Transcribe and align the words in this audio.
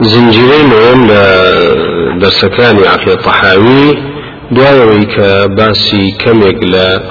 زنجيري 0.00 0.62
مهم 0.62 1.06
درسكاني 2.18 2.88
عقل 2.88 3.16
دعاوي 4.50 5.04
كباسي 5.04 6.10
كميك 6.10 6.64
لا 6.64 7.02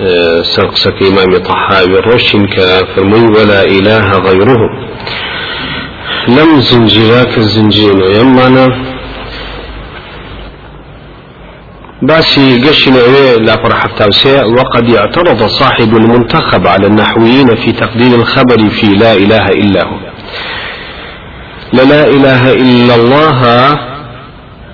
آه، 0.00 0.42
سرقسك 0.42 1.02
إمام 1.02 1.34
الطحاوي 1.34 1.96
روشن 2.00 2.46
كفرمي 2.46 3.38
ولا 3.38 3.62
إله 3.62 4.10
غيره. 4.18 4.58
لم 6.28 6.60
زنجيراك 6.60 7.38
الزنجين 7.38 8.00
يمانا 8.00 8.66
باسي 12.02 12.60
قشن 12.68 12.94
لا 13.44 13.56
فرح 13.62 13.84
التوسيع. 13.84 14.44
وقد 14.44 14.94
اعترض 14.94 15.46
صاحب 15.46 15.96
المنتخب 15.96 16.66
على 16.66 16.86
النحويين 16.86 17.54
في 17.54 17.72
تقديم 17.72 18.14
الخبر 18.14 18.68
في 18.68 18.86
لا 18.86 19.12
إله 19.14 19.46
إلا 19.46 19.84
هو. 19.84 20.12
لا 21.72 22.06
إله 22.06 22.52
إلا 22.52 22.94
الله 22.94 23.40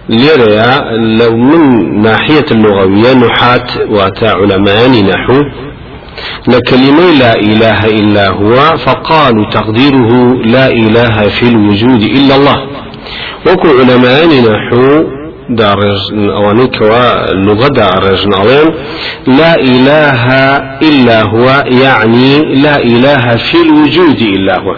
ليريا 0.08 0.96
لو 1.20 1.36
من 1.36 1.62
ناحية 2.02 2.44
اللغوية 2.50 3.14
نحات 3.14 3.70
واتا 3.90 4.26
علماء 4.26 4.88
نحو. 4.88 5.42
لكلمة 6.48 7.10
لا 7.18 7.34
إله 7.34 7.86
إلا 7.86 8.28
هو 8.28 8.76
فقالوا 8.76 9.44
تقديره 9.50 10.32
لا 10.44 10.66
إله 10.68 11.28
في 11.28 11.48
الوجود 11.48 12.02
إلا 12.02 12.36
الله. 12.36 12.56
وكو 13.46 13.68
علماء 13.68 14.26
نحو 14.26 15.04
دارج 15.50 15.98
أوانيك 16.14 16.82
اللغة 17.32 17.68
دارج 17.68 18.26
نعلم 18.28 18.74
لا 19.26 19.54
إله 19.54 20.26
إلا 20.82 21.22
هو 21.22 21.64
يعني 21.82 22.54
لا 22.54 22.76
إله 22.82 23.36
في 23.36 23.56
الوجود 23.66 24.20
إلا 24.20 24.60
هو. 24.60 24.76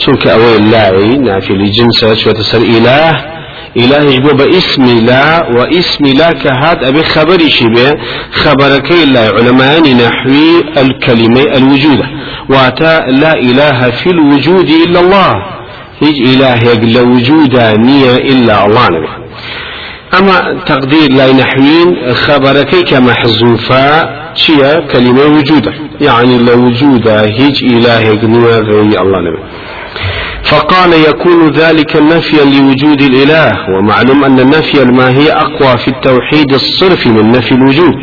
چونك 0.00 0.26
أوي 0.26 0.58
لاي 0.58 1.18
نافي 1.18 1.52
لجنسة 1.52 2.14
شو 2.14 2.30
تسر 2.30 2.62
إله. 2.76 3.10
إله 3.76 4.02
يجبو 4.02 4.32
باسم 4.40 4.84
لا 5.06 5.24
واسم 5.56 6.04
لا 6.20 6.32
كهاد 6.32 6.84
أبي 6.84 7.02
خبري 7.02 7.50
شبه 7.50 7.90
خبرك 8.32 8.88
إلا 9.04 9.22
علماء 9.36 9.80
نحوي 10.02 10.50
الكلمة 10.82 11.42
الوجودة. 11.58 12.06
واتا 12.48 12.94
لا 13.22 13.32
إله 13.48 13.90
في 13.90 14.10
الوجود 14.10 14.68
إلا 14.84 15.00
الله. 15.00 15.32
هيج 16.02 16.16
إله 16.30 16.58
يقل 16.70 16.96
وجودا 17.12 17.66
نية 17.88 18.14
إلا 18.32 18.66
الله 18.66 18.86
نبي. 18.94 19.10
أما 20.18 20.36
تقدير 20.66 21.08
لا 21.18 21.32
نحوين 21.32 21.88
خبرك 22.24 22.72
كمحذوفة 22.90 23.84
شيا 24.34 24.72
كلمة 24.92 25.24
وجودة. 25.36 25.72
يعني 26.00 26.38
لوجودا 26.38 27.16
هيج 27.36 27.56
إله 27.64 28.00
يقل 28.00 28.34
غير 28.44 29.02
الله 29.02 29.20
نبي. 29.26 29.42
فقال 30.44 30.92
يكون 30.92 31.50
ذلك 31.50 31.96
نفيا 31.96 32.44
لوجود 32.44 33.02
الإله 33.02 33.52
ومعلوم 33.70 34.24
أن 34.24 34.40
النفي 34.40 34.82
الماهي 34.82 35.32
أقوى 35.32 35.76
في 35.76 35.88
التوحيد 35.88 36.52
الصرف 36.52 37.06
من 37.06 37.30
نفي 37.32 37.52
الوجود. 37.52 37.94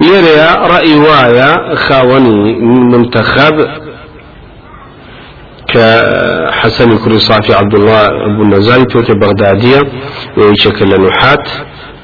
ليريا 0.00 0.54
رأي 0.54 0.94
وايا 0.98 1.74
خاوني 1.74 2.54
منتخب 2.92 3.54
كحسن 5.68 6.98
كريصافي 6.98 7.54
عبد 7.54 7.74
الله 7.74 8.06
أبو 8.06 8.42
النزاي 8.42 8.84
توتي 8.84 9.14
بغدادية 9.14 9.80
ويشكل 10.36 10.88
نحات 11.06 11.48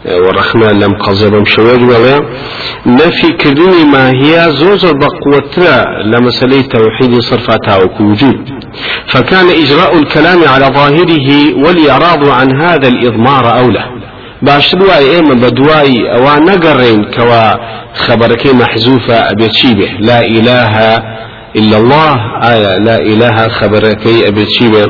ورخنا 0.07 0.65
لم 0.65 0.95
قزلهم 0.95 1.45
شوير 1.45 1.81
ولا 1.85 2.21
نفي 2.87 3.33
كدوني 3.33 3.85
ما 3.85 4.11
هي 4.11 4.53
زوز 4.53 4.87
بقوتها 4.87 5.85
لمسألة 6.03 6.63
توحيد 6.63 7.19
صرفاتها 7.21 7.77
وكوجود. 7.85 8.52
فكان 9.06 9.48
إجراء 9.48 9.98
الكلام 9.98 10.45
على 10.45 10.67
ظاهره 10.67 11.55
والإعراض 11.65 12.28
عن 12.28 12.62
هذا 12.62 12.89
الإضمار 12.89 13.59
أولى 13.59 13.84
باش 14.42 14.75
دواي 14.75 15.17
ايما 15.17 15.34
بدواي 15.34 15.95
كوا 17.17 17.53
خبرك 17.95 18.47
محذوفة 18.47 19.15
ابيت 19.15 19.53
شيبه 19.53 19.88
لا 20.00 20.21
إله 20.21 20.97
إلا 21.56 21.77
الله 21.78 22.15
آية 22.53 22.78
لا 22.78 22.97
إله 22.97 23.49
خبرك 23.49 24.06
ابيت 24.06 24.49
شيبه 24.59 24.87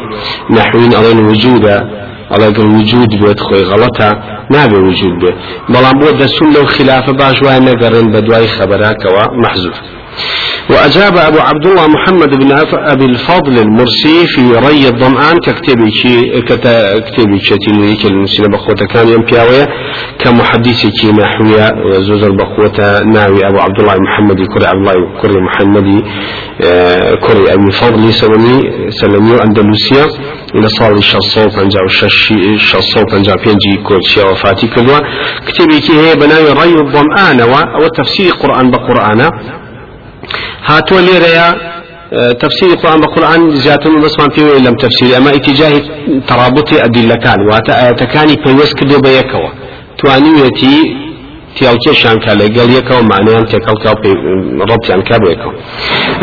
نحوين 0.50 0.94
على 0.94 1.08
وجودا 1.08 2.02
على 2.30 2.48
الوجود 2.48 3.08
بيت 3.08 3.40
خوي 3.40 3.62
غلطة 3.62 4.10
نابي 4.50 4.76
وجود 4.76 5.18
به 5.22 5.34
بلان 5.68 5.98
بود 5.98 6.26
سنة 6.26 6.58
وخلافة 6.62 7.12
باش 7.12 7.42
واي 7.42 7.60
نقرين 7.60 8.12
بدواي 8.12 8.48
خبرك 8.48 8.96
كوا 9.02 9.24
محذوف. 9.42 9.74
وأجاب 10.70 11.16
أبو 11.16 11.38
عبد 11.38 11.66
الله 11.66 11.86
محمد 11.86 12.28
بن 12.28 12.52
أبي 12.74 13.04
الفضل 13.04 13.58
المرسي 13.58 14.26
في 14.26 14.42
ري 14.66 14.88
الظمآن 14.88 15.36
ككتبي 15.38 15.90
كتبي 16.48 17.38
تلوي 17.66 17.94
كالمسلم 18.02 18.50
بقوة 18.50 18.86
كان 18.92 19.08
ينبياوية 19.08 19.68
كمحدثي 20.18 20.90
كي 20.90 21.12
نحوية 21.12 21.68
وزوز 21.86 22.24
البقوة 22.24 23.02
ناوي 23.14 23.40
أبو 23.48 23.58
عبد 23.58 23.80
الله 23.80 23.96
محمد 24.06 24.36
كري 24.52 24.66
عبد 24.66 24.88
الله 24.88 25.20
كري 25.22 25.40
محمد 25.40 26.02
آه، 26.64 27.14
كري 27.14 27.52
أبي 27.54 27.64
الفضل 27.66 28.12
سلمي 28.12 28.60
سلمي 28.90 29.42
أندلسيا 29.44 30.06
إلى 30.54 30.68
صار 30.68 30.92
الشصو 30.92 31.48
بنجا 31.56 31.80
الشصو 32.54 33.04
بنجا 33.12 33.34
بينجي 33.44 33.82
كوتشيا 33.88 34.24
وفاتي 34.24 34.66
كدوا 34.66 34.98
كتبي 35.46 35.80
كي 35.80 35.92
هي 35.92 36.14
بناوي 36.14 36.52
ري 36.62 36.74
الظمآن 36.80 37.42
وتفسير 37.82 38.32
قرآن 38.42 38.70
بقرآن. 38.70 39.20
هاتوا 40.66 41.00
ليريا 41.00 41.72
آه، 42.12 42.32
تفسير 42.32 42.68
القرآن 42.68 43.00
بالقرآن 43.00 43.56
زياتون 43.56 44.00
بسمان 44.00 44.30
فيه 44.30 44.58
لم 44.68 44.74
تفسير. 44.74 45.16
أما 45.16 45.30
اتجاه 45.30 45.72
ترابط 46.28 46.72
أدلة 46.72 47.14
كان 47.14 47.40
واتا 47.50 47.82
آياتكاني 47.82 48.36
بيوس 48.44 48.74
كدو 48.74 49.00
بيكوا 49.00 49.48
توانيويتي 49.98 50.76
تياوتي 51.56 51.94
شان 51.94 52.18
كالا 52.18 52.44
قال 52.56 52.70
يكوا 52.70 53.00
معناه 53.00 53.44
تيكال 53.50 53.78
كاو 53.84 53.94
ربط 54.70 54.90
عن 54.90 55.02
كابو 55.02 55.28
يكوا 55.28 55.52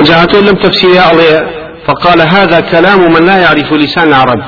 جاءتون 0.03 0.45
لم 0.45 0.55
تفسير 0.55 0.99
عليه 1.09 1.37
فقال 1.87 2.21
هذا 2.21 2.59
كلام 2.59 3.13
من 3.13 3.25
لا 3.25 3.37
يعرف 3.37 3.73
لسان 3.73 4.07
العرب 4.07 4.41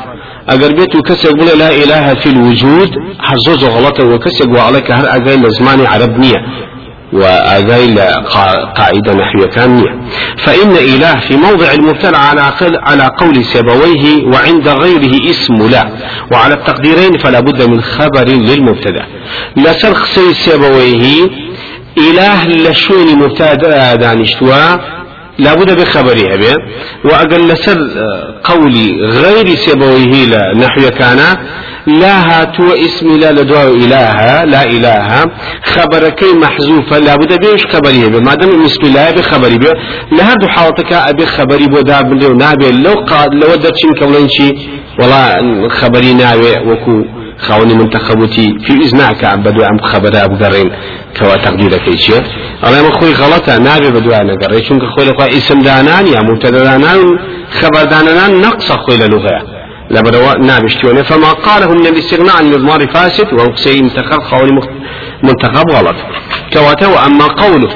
اگر 0.54 0.72
بيتو 0.78 1.00
يقول 1.26 1.60
لا 1.60 1.70
اله 1.84 2.14
في 2.14 2.30
الوجود 2.30 2.90
حزوز 3.20 3.64
غلطه 3.64 4.06
وكسر 4.06 4.50
وعليك 4.50 4.92
هر 4.92 5.16
اجاي 5.16 5.38
لزمان 5.38 5.86
عربنيه 5.86 6.40
وأذيل 7.14 8.00
قاعدة 8.76 9.14
نحوية 9.14 9.46
كامية 9.46 10.02
فإن 10.38 10.72
إله 10.72 11.16
في 11.20 11.38
موضع 11.38 11.72
المبتلى 11.74 12.18
على 12.18 12.52
على 12.84 13.12
قول 13.18 13.46
سيبويه 13.46 14.24
وعند 14.26 14.68
غيره 14.68 15.30
اسم 15.30 15.70
لا. 15.70 15.90
وعلى 16.32 16.54
التقديرين 16.54 17.18
فلا 17.18 17.40
بد 17.40 17.62
من 17.70 17.82
خبر 17.82 18.24
للمبتدأ. 18.28 19.06
لسرخ 19.58 20.06
سي 20.06 20.34
سيبويه 20.34 21.30
إله 21.98 22.46
لشون 22.48 23.16
مبتدأ 23.16 23.96
دانشتوا 23.96 24.78
لابد 25.40 25.82
بخبرها 25.82 26.36
به 26.36 26.56
وأقل 27.06 27.48
لسر 27.48 27.78
قولي 28.44 29.06
غير 29.06 29.56
سيبويه 29.56 30.52
نحو 30.54 30.90
كان 31.00 31.20
لا 31.88 32.16
هاتو 32.30 32.74
اسم 32.74 33.08
لا 33.20 33.32
لدواء 33.32 33.68
إله 33.68 34.44
لا 34.44 34.64
إله. 34.64 35.26
خبرك 35.64 36.24
محذوفة 36.24 37.00
لابد 37.00 37.40
بيش 37.40 37.66
خبريه 37.66 38.08
به 38.08 38.20
ما 38.20 38.36
دام 38.36 38.66
اسم 38.66 38.82
الله 38.84 39.12
بخبري 39.12 39.58
به 39.58 39.72
لهذا 40.12 40.48
حالتك 40.48 40.94
أبي 40.94 41.26
خبري 41.26 41.68
بو 41.68 41.82
داب 41.82 42.14
لو 42.14 42.34
نابي. 42.34 42.72
لو 42.72 42.94
قاد 42.94 43.34
لو 43.34 43.56
درشين 43.56 43.94
كولين 44.00 44.30
شي 44.30 44.50
والله 45.00 45.68
خبري 45.70 46.14
ناوي 46.14 46.72
وكو 46.72 47.06
خاوني 47.40 47.74
منتخبوتي 47.74 48.58
في 48.66 48.74
إذنك 48.74 49.26
بدو 49.46 49.64
أم 49.64 49.78
خبر 49.84 50.26
أبو 50.26 50.46
قرين 50.46 50.72
كوا 51.20 51.36
تقديرك 51.36 51.88
إيش 51.88 52.12
أنا 52.66 52.82
ما 52.82 52.92
خوي 52.92 53.14
غلطة. 53.14 53.58
نابي 53.58 53.90
بدو 53.90 54.12
أنا 54.12 54.34
قرين 54.42 54.64
شنك 54.64 54.84
خوي 54.84 55.06
لقوا 55.06 55.28
اسم 55.38 55.60
دانان 55.60 56.08
يا 56.08 56.22
مبتدا 56.22 56.64
دانان 56.64 57.20
خبر 57.60 57.84
دانان 57.84 58.42
نقص 58.42 58.72
خوي 58.72 58.98
للغة 58.98 59.51
لبروا 59.96 60.38
نابشتونه 60.38 61.02
فما 61.04 61.32
قاله 61.32 61.74
النبي 61.74 62.00
استغناء 62.00 62.38
عن 62.38 62.46
المضمار 62.46 62.82
فاسد 62.94 63.34
وهو 63.34 63.56
منتخب 63.82 64.22
قول 64.32 64.50
منتخب 65.24 65.66
غلط. 65.70 65.96
كواته 66.54 67.06
أما 67.06 67.28
قوله 67.28 67.70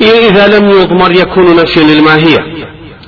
إذا 0.00 0.44
لم 0.58 0.70
يضمر 0.70 1.10
يكون 1.12 1.56
نفيا 1.56 1.82
للماهية. 1.82 2.38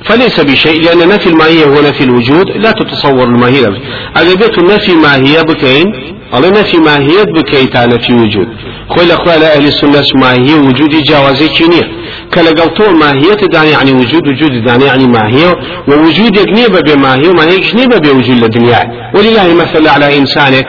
فليس 0.04 0.40
بشيء 0.40 0.82
لأن 0.82 1.08
نفي 1.08 1.26
الماهية 1.26 1.64
هو 1.64 1.80
نفي 1.88 2.04
الوجود 2.04 2.50
لا 2.56 2.70
تتصور 2.70 3.24
الماهية. 3.24 3.68
أجابت 4.16 4.58
نفي 4.58 4.94
ماهية 4.94 5.42
بكين؟ 5.42 5.86
الله 6.34 6.50
نفي 6.50 6.78
ماهية 6.78 7.22
بكيتا 7.22 7.86
نفي 7.86 8.12
وجود. 8.12 8.48
خويل 8.88 9.10
أخوة 9.10 9.34
أهل 9.34 9.64
السنة 9.64 10.04
ماهية 10.14 10.54
وجود 10.54 10.90
جوازي 10.90 11.48
كينية. 11.48 11.90
كلا 12.34 12.50
قلتو 12.50 12.90
ماهية 12.90 13.34
تداني 13.34 13.70
يعني 13.70 13.92
وجود 13.92 14.28
وجود 14.28 14.50
تداني 14.50 14.84
يعني 14.84 15.06
ماهية. 15.06 15.50
ووجود 15.88 16.36
يقنيبة 16.36 16.80
بماهية 16.80 17.28
وماهية 17.28 17.58
يقنيبة 17.58 17.98
بوجود 17.98 18.42
الدنيا 18.44 18.80
ولله 19.14 19.54
مثل 19.54 19.88
على 19.88 20.18
إنسانك. 20.18 20.66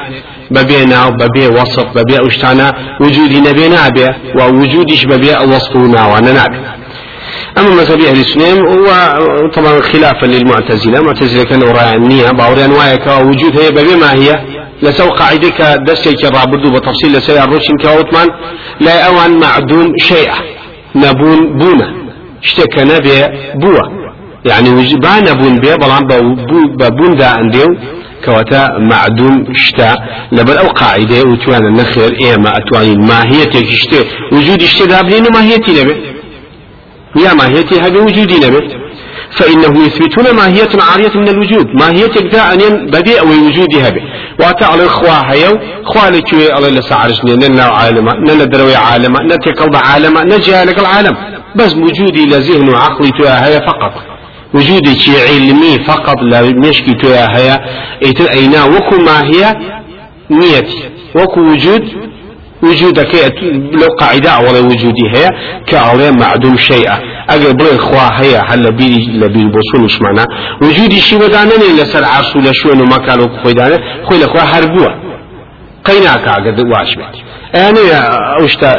ببينا 0.52 1.10
ببي 1.10 1.48
وصف 1.48 1.86
ببي 1.96 2.28
أشتانا 2.28 2.74
وجودي 3.02 3.40
نبي 3.40 3.68
نابي 3.70 4.08
ووجودش 4.36 5.06
ببي 5.06 5.32
وصفنا 5.32 6.06
وأنا 6.08 6.32
نابي 6.32 6.60
أما 7.58 7.70
مذهب 7.70 8.02
أهل 8.02 8.20
السنة 8.20 8.52
هو 8.76 8.88
طبعا 9.56 9.82
خلافا 9.82 10.26
للمعتزلة. 10.26 11.00
المعتزلة 11.00 11.44
كانوا 11.44 11.72
راعنية 11.72 12.32
باوريان 12.32 12.72
وايك 12.72 13.08
وجود 13.08 13.60
هي 13.60 13.72
بما 13.72 14.14
هي. 14.14 14.46
لسو 14.84 15.10
قاعدك 15.10 15.62
دستك 15.88 16.26
رابردو 16.26 16.72
بتفصيل 16.72 17.12
لسيار 17.14 17.50
روشن 17.50 17.78
كاوتمان 17.84 18.28
لا 18.82 19.08
أوان 19.08 19.40
معدوم 19.40 19.98
شيء 19.98 20.32
نبون 20.96 21.58
بونا 21.58 21.94
اشتكى 22.44 22.84
نبي 22.84 23.22
بوا. 23.56 24.02
يعني 24.46 24.70
با 24.96 25.20
نبون 25.20 25.60
بي 25.60 25.78
بلان 25.78 26.08
بون 26.98 27.16
دا 27.16 27.40
انديو 27.40 27.68
كواتا 28.26 28.78
معدوم 28.78 29.54
شتا. 29.54 29.96
لبر 30.32 30.60
أو 30.60 30.68
قاعدة 30.68 31.22
وتوانا 31.30 31.70
نخير 31.70 32.12
إيه 32.22 32.36
ما 32.36 32.58
أتواني 32.58 32.96
ماهيتك 32.96 33.66
شتا 33.66 34.02
وجود 34.32 34.62
شتا 34.62 34.86
دابلين 34.86 35.26
ماهيتي 35.34 35.84
نبي. 35.84 36.11
يا 37.16 37.34
هذا 37.86 38.00
وجودي 38.00 38.38
نبي 38.48 38.82
فإنه 39.32 39.86
يثبتون 39.86 40.36
ماهية 40.36 40.70
عارية 40.92 41.12
من 41.16 41.30
الوجود. 41.30 41.68
ماهية 41.80 42.12
ذا 42.32 42.54
أن 42.54 42.86
بديع 42.86 43.24
وجودها 43.24 43.90
به 43.90 44.02
وتعالى 44.40 44.86
إخوة 44.86 45.32
هيو 45.32 45.60
إخوة 45.84 46.10
لكي 46.10 46.58
الله 46.58 46.70
لسعرشني 46.70 47.36
ننا 47.36 47.64
عالمة 47.64 48.14
ننا 48.14 48.44
دروي 48.44 48.76
عالمة 48.76 49.20
نتكلم 49.24 49.76
عالمة 49.76 50.24
نجالك 50.24 50.80
العالم. 50.80 51.16
بس 51.56 51.76
وجودي 51.76 52.26
لذهن 52.26 52.70
وعقلي 52.70 53.12
هي 53.20 53.62
فقط. 53.68 53.94
وجودي 54.54 54.98
علمي 55.30 55.84
فقط 55.84 56.22
لا 56.22 56.42
مشكي 56.42 56.96
هي 57.04 57.60
ايتر 58.06 58.34
أينا 58.34 58.64
وكو 58.64 58.98
ماهية 58.98 59.58
نيتي 60.32 60.90
وكو 61.16 61.42
وجود 61.42 61.84
وجودك 62.64 63.42
لو 63.82 63.88
قاعدة 64.00 64.40
ولا 64.40 64.60
وجودي 64.60 65.06
هي 65.16 65.30
كأولي 65.68 66.12
معدوم 66.12 66.58
شيئا. 66.58 67.00
أجل 67.30 67.54
بلي 67.54 67.76
إخوة 67.76 68.08
هي 68.22 68.42
هل 68.50 68.64
لبي 68.64 69.08
لبي 69.14 69.44
بوصول 69.46 69.82
مش 69.86 70.02
معنا. 70.02 70.26
وجودي 70.62 71.00
شي 71.00 71.16
ودانني 71.16 71.82
لسر 71.82 72.06
عرش 72.06 72.36
ولا 72.36 72.52
شو 72.54 72.74
إنه 72.74 72.84
ما 72.84 72.98
كانوا 72.98 73.28
خوي 73.44 73.54
دانا 73.54 73.78
خوي 74.06 74.18
الإخوة 74.18 74.42
هربوا. 74.42 75.12
قيناك 75.86 76.28
عقد 76.28 76.60
واجبت 76.60 77.16
يعني 77.54 77.80
أوشتا 78.40 78.72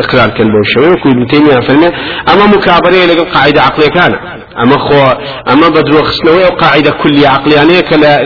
إقرار 0.00 0.30
كلمة 0.30 0.60
وشوي 0.60 0.88
وكل 0.88 1.10
ابن 1.10 1.26
تيمية 1.26 1.60
فرمي 1.60 1.86
أما 2.32 2.46
مكابرة 2.46 3.04
لقى 3.04 3.30
قاعدة 3.30 3.62
عقلية 3.62 3.88
كان. 3.88 4.14
أما 4.62 4.78
خو 4.78 5.12
أما 5.52 5.68
بدرو 5.68 6.02
خسنوي 6.02 6.44
وقاعدة 6.44 6.90
كلية 6.90 7.28
عقلية 7.28 7.80
كلا 7.80 8.24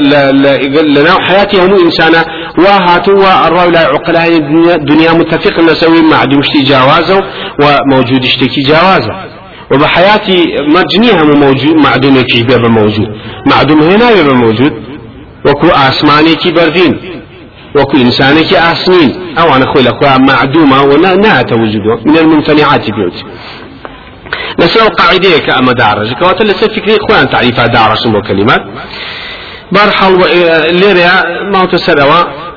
لنا 0.82 1.24
حياتي 1.28 1.60
هم 1.60 1.74
إنسانا 1.74 2.24
وهاتوا 2.58 3.48
الرأي 3.48 3.70
لا 3.70 3.80
عقلاء 3.80 4.36
الدنيا 4.74 5.12
متفق 5.12 5.60
نسوي 5.60 6.02
معدوم 6.02 6.40
اشتي 6.40 6.62
جوازه 6.62 7.20
وموجود 7.62 8.24
اشتكي 8.24 8.60
جوازه 8.62 9.12
وبحياتي 9.72 10.44
مجنيها 10.76 11.22
موجود 11.22 11.76
معدوم 11.76 12.20
كي 12.20 12.42
بيبقى 12.42 12.70
موجود. 12.70 13.08
معدوم 13.46 13.80
هنا 13.82 14.12
بيبقى 14.14 14.34
موجود. 14.34 14.72
وكو 15.46 15.66
آسماني 15.66 16.34
كي 16.34 16.52
بردين. 16.52 17.20
وكو 17.76 17.96
إنساني 17.96 18.44
كي 18.44 18.58
آسمين. 18.58 19.10
أو 19.38 19.56
أنا 19.56 19.64
أقول 19.64 19.84
لك 19.84 20.18
معدومة 20.18 20.82
ونا 20.82 21.14
وجوده 21.52 22.00
من 22.06 22.18
الممتنعات 22.18 22.90
بيوت 22.90 23.24
لسه 24.58 24.88
قاعدة 24.88 25.38
كأما 25.46 25.72
دارج. 25.72 26.12
كوات 26.12 26.42
لسه 26.42 26.66
فكري 26.66 26.96
إخوان 26.96 27.30
تعريفها 27.30 27.66
دارج 27.66 28.16
وكلمات 28.16 28.60
بارحال 29.72 30.12
ليريا 30.80 31.12
ما 31.52 31.64
تسروا 31.64 32.48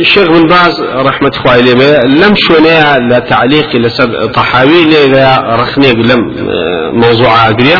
الشيخ 0.00 0.28
بن 0.28 0.48
باز 0.48 0.80
رحمة 0.80 1.30
خوالي 1.30 1.72
لم 2.04 2.34
شونيا 2.36 2.98
لتعليق 2.98 3.76
لسب 3.76 4.30
طحاوي. 4.34 4.84
ليريا 4.84 5.38
رخنيق 5.38 5.94
لم 5.94 6.20
موضوع 6.92 7.48
أقريا. 7.48 7.78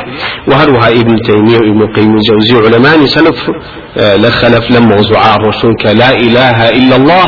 وهروها 0.49 0.89
ابن 0.89 1.17
تيمية 1.23 1.59
وابن 1.59 1.93
قيم 1.97 2.17
الجوزي 2.17 2.57
علماء. 2.67 3.07
سلف 3.07 3.51
لخلف 3.97 4.71
لم 4.71 4.89
موضوع 4.89 5.35
الرسول 5.35 5.75
لا 5.85 6.11
إله 6.11 6.69
إلا 6.69 6.97
الله. 6.97 7.25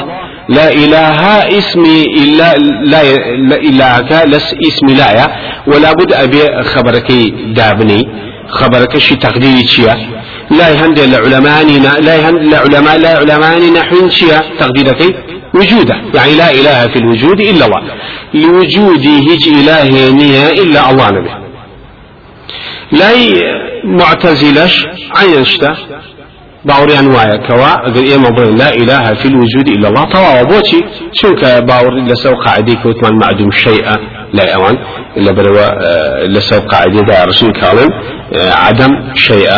لا 0.48 0.72
إله 0.72 1.48
اسمي 1.58 2.02
إلا 2.02 2.56
لا 2.56 3.02
إله 3.56 4.24
لس 4.24 4.54
اسمي 4.68 4.94
لا 4.94 5.28
ولا 5.66 5.92
بد 5.92 6.12
أبي 6.12 6.62
خبرك 6.62 7.12
دابني 7.56 8.08
خبرك 8.48 8.98
شي 8.98 9.16
تقديري 9.16 9.66
شيا. 9.66 9.96
لا 10.50 10.68
يهند 10.68 10.98
العلماء 10.98 11.64
لا 12.00 12.14
يهند 12.16 12.54
العلماء 12.54 12.98
لا 12.98 13.18
علماء 13.18 13.72
نحو 13.72 14.08
شيا. 14.08 14.42
تقديرك 14.58 15.00
وجوده 15.54 15.96
يعني 16.14 16.34
لا 16.36 16.50
إله 16.50 16.86
في 16.92 16.96
الوجود 16.96 17.40
إلا 17.40 17.66
الله. 17.66 17.82
لوجوده 18.34 19.10
هج 19.28 19.48
إله 19.48 20.08
إلا 20.62 20.90
الله 20.90 21.10
نبي. 21.10 21.30
لا 22.92 23.10
معتزلش 23.84 24.86
عين 25.16 25.44
شتا 25.44 25.76
باوريان 26.64 27.06
وايا 27.06 27.36
كوا 27.36 27.86
اگر 27.88 28.04
ايما 28.12 28.28
لا 28.62 28.74
إله 28.74 29.14
في 29.14 29.26
الوجود 29.28 29.68
إلا 29.68 29.88
الله 29.88 30.04
طوا 30.04 30.40
وبوشي 30.40 30.80
شنك 31.12 31.44
باور 31.68 31.94
لسو 32.08 32.34
قاعديك 32.34 32.86
وتمان 32.86 33.18
معدوم 33.18 33.50
شيء 33.50 33.84
لا 34.32 34.54
اوان 34.54 34.76
الا 35.16 35.32
بروا 35.32 35.68
لسو 36.26 36.60
قاعدي 36.60 37.00
دا 37.00 37.24
رسول 37.24 37.52
كالم 37.60 37.90
عدم 38.34 38.92
شيء 39.14 39.50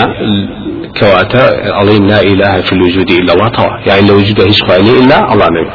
كواتا 1.01 1.45
أظن 1.83 2.07
لا 2.07 2.21
إله 2.21 2.61
في 2.61 2.73
الوجود 2.73 3.11
إلا 3.11 3.33
الله 3.35 3.49
طوا 3.49 3.71
يعني 3.87 4.07
لا 4.09 4.13
وجود 4.13 4.41
هيش 4.41 4.63
إلا 4.63 5.33
الله 5.33 5.47
نبي 5.57 5.71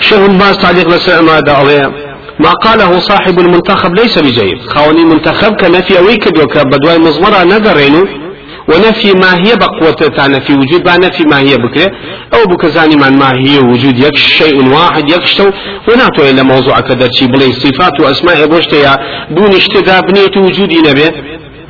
شيخ 0.00 0.20
باز 0.40 0.58
تعليق 0.58 0.88
لسا 0.88 1.20
ما 1.20 1.40
دا 1.40 1.92
ما 2.40 2.52
قاله 2.64 2.98
صاحب 2.98 3.38
المنتخب 3.38 3.94
ليس 3.94 4.18
بجيد. 4.18 4.58
خاوني 4.72 5.04
منتخب 5.04 5.52
كنفي 5.60 5.94
ويكد 6.06 6.38
وكبدواي 6.38 6.98
مزمرة 6.98 7.44
نذرينو 7.44 8.27
ونفي 8.68 9.12
ما 9.12 9.32
هي 9.42 9.56
بقوة 9.56 10.28
نفي 10.34 10.52
وجود 10.52 10.82
با 10.84 10.96
نفي 10.96 11.24
هي 11.46 11.56
بكرة. 11.56 11.90
أو 12.34 12.44
بكزاني 12.50 12.96
من 12.96 13.22
هي 13.22 13.58
وجود 13.58 13.98
يك 13.98 14.16
شيء 14.16 14.68
واحد 14.74 15.10
يكشتو 15.10 15.50
وناتو 15.88 16.22
إلى 16.30 16.42
موضوع 16.42 16.80
كذا 16.80 17.08
شي 17.16 17.26
بلي 17.26 17.52
صفات 17.52 18.00
وأسماء 18.00 18.46
بوشتيا. 18.46 18.96
بون 19.30 19.52
اشتدا 19.60 20.00
بنيت 20.00 20.36
وجودي 20.36 20.78
نبي. 20.88 21.08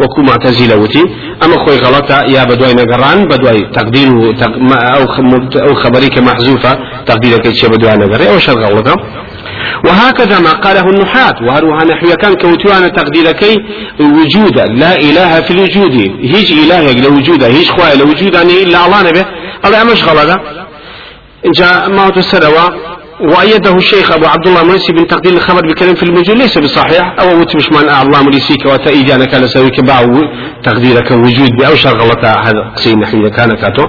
وكو 0.01 0.23
معتزلة 0.23 0.77
وتي. 0.77 1.03
أما 1.45 1.57
خوي 1.65 1.77
غلطة 1.77 2.23
يا 2.35 2.45
بدواي 2.45 2.75
نقران 2.75 3.29
بدواي 3.29 3.61
تقدير 3.79 4.09
أو 5.69 5.75
خبريك 5.75 6.19
محذوفة. 6.19 6.79
تقديرك 7.07 7.45
شيء 7.59 7.71
بدواي 7.71 7.95
نقران 7.95 8.27
أو 8.27 8.39
شر 8.39 8.59
غلطة 8.61 8.95
وهكذا 9.85 10.41
ما 10.41 10.53
قاله 10.53 10.91
النحاة. 10.91 11.35
وهروها 11.43 11.85
نحو 11.85 12.07
كان 12.23 12.35
كوتوانا 12.35 12.89
تقديركي 12.89 13.57
وجودا 14.01 14.65
لا 14.65 14.97
إله 14.97 15.41
في 15.41 15.51
الوجود. 15.51 15.95
هيج 16.21 16.53
إله 16.53 16.93
لوجودا 16.93 17.47
هيج 17.47 17.69
خواه 17.69 17.95
لوجودا 17.95 18.43
إلا 18.43 18.87
الله 18.87 19.03
نبي. 19.09 19.25
الله 19.65 19.85
مش 19.85 20.05
غلطة. 20.05 20.41
جاء 21.55 21.91
ما 21.91 22.09
تسروا. 22.09 22.69
وأيده 23.21 23.77
الشيخ 23.77 24.13
أبو 24.13 24.27
عبد 24.27 24.47
الله 24.47 24.63
مرسي 24.65 24.93
بن 24.93 25.07
تقدير 25.07 25.33
الخبر 25.33 25.61
بكلام 25.69 25.95
في 25.95 26.03
الموجود 26.03 26.37
ليس 26.37 26.59
بصحيح. 26.59 27.15
أو 27.21 27.41
وتمش 27.41 27.69
من 27.73 27.89
الله 27.89 28.23
مريسيك 28.23 28.67
وتأيدي 28.67 29.15
أنا 29.15 29.25
كان 29.25 29.49
سويك 29.49 29.81
باو 29.81 30.23
تقديرك 30.65 31.11
وجود. 31.11 31.51
بأوشر 31.59 31.99
غلطة. 31.99 32.29
هذا 32.29 32.73
قصي 32.77 32.95
نحن 32.95 33.29
كان 33.29 33.57
كاتو. 33.57 33.87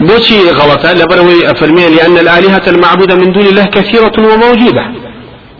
بوشي 0.00 0.50
غلطة. 0.50 0.92
لبروي 0.92 1.50
أفرمي 1.50 1.88
لأن 1.88 2.18
الآلهة 2.18 2.62
المعبودة 2.66 3.14
من 3.14 3.32
دون 3.32 3.46
الله 3.46 3.64
كثيرة 3.64 4.12
وموجودة. 4.18 5.01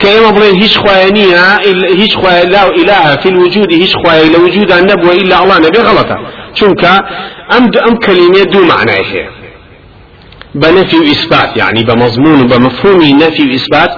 كما 0.02 0.30
بلين 0.30 0.62
هيش 0.62 0.78
خوانية 0.78 1.58
هيش 1.98 2.16
خوا 2.16 2.44
لا 2.44 2.66
إله 2.68 3.16
في 3.16 3.28
الوجود 3.28 3.72
هيش 3.72 3.96
خوا 3.96 4.22
لا 4.32 4.38
وجود 4.38 4.72
النبوة 4.72 5.12
إلا 5.12 5.42
الله 5.42 5.58
نبي 5.58 5.78
غلطة. 5.78 6.16
چونکە؟ 6.54 6.84
أم 7.56 7.70
أم 7.88 7.96
كلمة 7.96 8.42
دو 8.42 8.64
معنى 8.64 8.92
هي. 8.92 9.28
بنفي 10.54 10.98
وإثبات 10.98 11.56
يعني 11.56 11.84
بمضمون 11.84 12.46
بمفهوم 12.46 13.02
نفي 13.02 13.42
وإثبات 13.42 13.90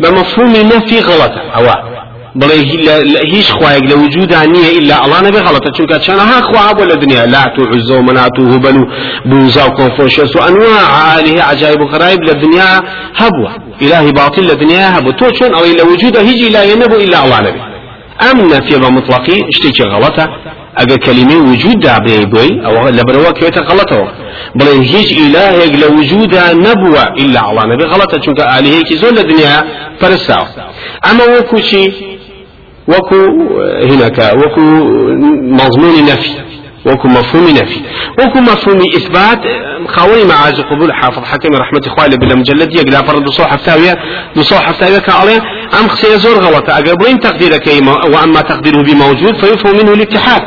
بمفهوم 0.00 0.52
نفي 0.52 1.00
غلط 1.00 1.32
أو 1.56 1.64
هیچ 3.34 3.52
خوایەک 3.52 3.84
لە 3.90 3.92
وجودا 3.92 4.44
نییە 4.44 4.70
إلا 4.78 4.94
الله 5.04 5.20
نەبێ 5.26 5.40
غڵەتە 5.46 5.70
چونکە 5.76 5.96
چەنەها 6.06 6.40
خوا 6.42 6.72
بۆ 6.76 6.84
لە 6.90 6.96
دنیا 7.02 7.24
لات 7.24 7.58
و 7.58 7.62
عزە 7.74 7.90
و 7.90 8.02
منات 8.02 8.38
و 8.38 8.42
هوبەل 8.52 8.76
و 8.76 8.86
بوزا 9.30 9.66
و 9.66 9.74
کۆنفۆشەس 9.78 10.36
و 10.36 10.38
ئەنواع 10.38 10.84
عالیه 11.00 11.42
عجایب 11.42 11.80
و 11.80 11.86
غرایب 11.86 12.20
لە 12.28 12.34
دنیا 12.42 12.70
هەبووە 13.20 13.50
إلهی 13.82 14.12
باطل 14.12 14.44
لە 14.50 14.54
دنیا 14.62 14.86
هەبوو 14.96 15.12
تۆ 15.12 15.26
چۆن 15.38 15.50
ئەوەی 15.56 15.74
لە 15.80 15.84
وجودا 15.90 16.20
هیچ 16.20 16.40
إلهی 16.48 16.74
نەبوو 16.82 17.00
إلا 17.04 17.18
الله 17.24 17.40
نەفیە 18.52 18.78
بە 18.82 18.88
مطلقی 18.96 19.38
شتێکی 19.56 19.84
غەڵەتە 19.92 20.24
ئەگە 20.78 20.96
کەلیمەی 21.04 21.40
وجود 21.50 21.76
دابێ 21.86 22.16
بۆی 22.32 22.52
ئەوە 22.64 22.82
لەبەرەوە 22.98 23.30
کێتە 23.38 23.60
غەڵەتەوە 23.68 24.08
بڵێ 24.58 24.74
هیچ 24.92 25.08
ئیلاهێک 25.20 25.72
لە 25.82 25.88
وجودا 25.96 26.44
نەبووە 26.66 27.04
ئیلا 27.18 27.40
ئەڵا 27.48 27.64
نەبێ 27.72 27.84
غەڵەتە 27.92 28.16
چونکە 28.24 28.44
ئالهەیەکی 28.50 28.96
زۆر 29.02 29.12
لە 29.18 29.24
دنیا 29.30 29.56
پەرستاوە 30.00 30.48
ئەمە 31.06 31.24
وەکو 31.34 31.58
وەکو 32.92 33.20
هینەکە 33.88 34.26
وەکو 34.42 34.62
مەزمونی 35.58 36.02
نەفی 36.10 36.50
وكو 36.86 37.08
مفهوم 37.08 37.44
نفي. 37.50 37.80
وكو 38.18 38.38
مفهوم 38.40 38.80
إثبات 38.96 39.40
خاوني 39.86 40.24
معاز 40.24 40.60
قبول 40.60 40.92
حافظ 40.92 41.24
حكم 41.24 41.52
رحمة 41.54 41.80
إخواني 41.86 42.16
بلا 42.16 42.34
مجلد 42.34 42.74
يقلا 42.74 43.02
فرد 43.02 43.24
دو 43.24 43.30
صوح 43.30 43.56
فتاوية 43.56 43.94
دو 44.36 44.42
صوح 44.42 44.70
فتاوية 44.70 44.98
كعليه 44.98 45.40
أم 45.80 45.88
خسي 45.88 46.16
زور 46.18 46.36
غلطة 46.44 46.72
أقربين 46.78 47.20
تقديرك 47.20 47.66
وأما 48.12 48.40
تقديره 48.40 48.82
بموجود 48.82 49.34
فيفهم 49.36 49.76
منه 49.76 49.92
الاتحاد. 49.92 50.42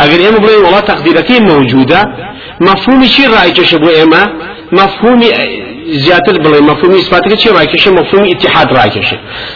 أقل 0.00 0.26
إما 0.26 0.38
بلين 0.38 0.64
والله 0.64 0.80
تقديرك 0.80 1.30
موجودة. 1.30 2.00
مفهوم 2.60 3.04
شي 3.04 3.26
رأي 3.26 3.50
تشبه 3.50 4.02
إما 4.02 4.22
مفهوم 4.72 5.20
زيادة 5.88 6.32
بلين 6.32 6.62
مفهوم 6.62 6.94
إثباتك 6.94 7.34
شي 7.38 7.50
رأي 7.50 7.66
مفهوم 7.86 8.24
اتحاد 8.30 8.72
رأي 8.72 8.90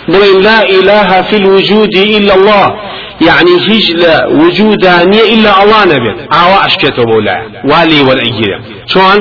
بلين 0.08 0.42
لا 0.42 0.62
إله 0.62 1.22
في 1.22 1.37
الوجود 1.37 1.96
إلا 1.96 2.34
الله. 2.34 2.75
يعني 3.20 3.50
هيج 3.68 3.92
لا 3.92 4.26
وجودانية 4.26 5.22
إلا 5.34 5.62
الله 5.62 5.84
نبي 5.84 6.26
عوا 6.32 6.66
أشكته 6.66 7.04
بولا 7.04 7.42
والي 7.64 8.02
والأجيرة 8.02 8.60
شلون 8.87 9.18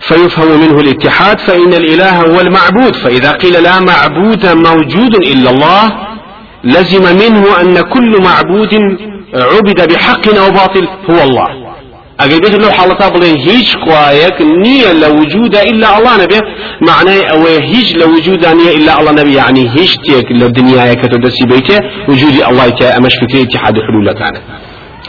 فيفهم 0.00 0.60
منه 0.60 0.80
الاتحاد 0.80 1.38
فإن 1.38 1.74
الإله 1.74 2.20
هو 2.20 2.40
المعبود. 2.40 2.96
فإذا 2.96 3.32
قيل 3.32 3.62
لا 3.62 3.80
معبود 3.80 4.46
موجود 4.46 5.14
إلا 5.14 5.50
الله 5.50 5.92
لزم 6.64 7.16
منه 7.16 7.60
أن 7.60 7.80
كل 7.80 8.22
معبود 8.22 8.74
عبد 9.34 9.92
بحق 9.92 10.38
أو 10.38 10.50
باطل 10.50 10.88
هو 11.10 11.22
الله. 11.22 11.59
اگر 12.24 12.38
بيت 12.40 12.54
لو 12.54 12.70
حالتا 12.70 13.08
بلين 13.08 13.36
هيج 13.36 13.76
قوايك 13.76 14.38
نية 14.42 14.92
لوجود 14.92 15.54
الا 15.56 15.98
الله 15.98 16.22
نبي 16.22 16.40
معناه 16.88 17.22
أو 17.32 17.46
هيج 17.46 17.96
لوجود 17.96 18.46
نية 18.46 18.72
الا 18.78 19.00
الله 19.00 19.12
نبي 19.12 19.34
يعني 19.34 19.62
هيج 19.74 19.92
تيك 20.06 20.32
للدنيا 20.32 20.94
كتدسي 20.94 21.44
بيته 21.50 21.78
وجود 22.08 22.34
الله 22.50 22.68
تا 22.68 22.96
امش 22.96 23.14
فكرة 23.22 23.42
اتحاد 23.42 23.74
حلول 23.86 24.12
كان 24.20 24.34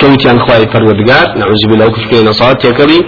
كوتي 0.01 0.29
عن 0.29 0.39
خواي 0.39 0.67
فرودگار 0.73 1.27
نعوذ 1.37 1.63
بالله 1.69 1.87
كفكرة 1.89 2.21
نصارى 2.29 2.55
تيكري 2.55 2.99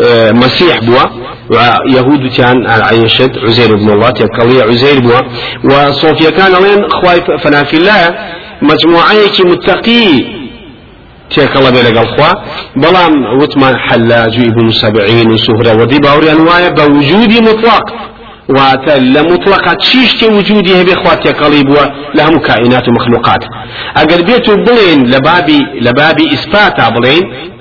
آه، 0.00 0.32
مسيح 0.32 0.76
بوا 0.86 1.04
ويهود 1.50 2.32
كان 2.36 2.66
عيشت 2.66 3.32
عزير 3.44 3.76
بن 3.76 3.90
الله 3.90 4.10
تيكري 4.10 4.62
عزير 4.62 5.00
بوا 5.00 5.20
وصوفيا 5.64 6.30
كان 6.30 6.52
لين 6.62 6.80
خواي 6.90 7.38
فنا 7.42 7.64
في 7.64 7.76
الله 7.76 8.14
مجموعة 8.62 9.12
متقي 9.44 10.41
تێکەڵە 11.34 11.70
بێ 11.74 11.82
لەگەڵ 11.88 12.06
خوا 12.14 12.30
بەڵام 12.82 13.14
وتمان 13.40 13.74
حلاج 13.86 14.34
و 14.38 14.42
ابن 14.50 14.66
سبعین 14.82 15.28
و 15.30 15.36
سوهرە 15.46 15.72
وەدی 15.80 15.98
باوریان 16.06 16.40
وایە 16.48 16.70
بە 16.76 16.84
مطلق. 17.50 17.86
واتە 18.56 18.94
لە 19.14 19.22
مطلقات 19.32 19.78
چیشتی 19.88 20.26
وجودی 20.26 20.72
هەبێ 20.80 20.94
خوا 21.00 21.14
تێکەڵی 21.24 21.62
بووە 21.68 21.84
لە 22.16 22.22
هەموو 22.26 22.46
کائینات 22.48 22.88
و 22.88 22.92
مخلوقات 22.98 23.42
ئەگەر 23.98 24.20
بێت 24.28 24.46
و 24.48 24.54
بڵێن 24.66 25.00
لە 25.12 25.18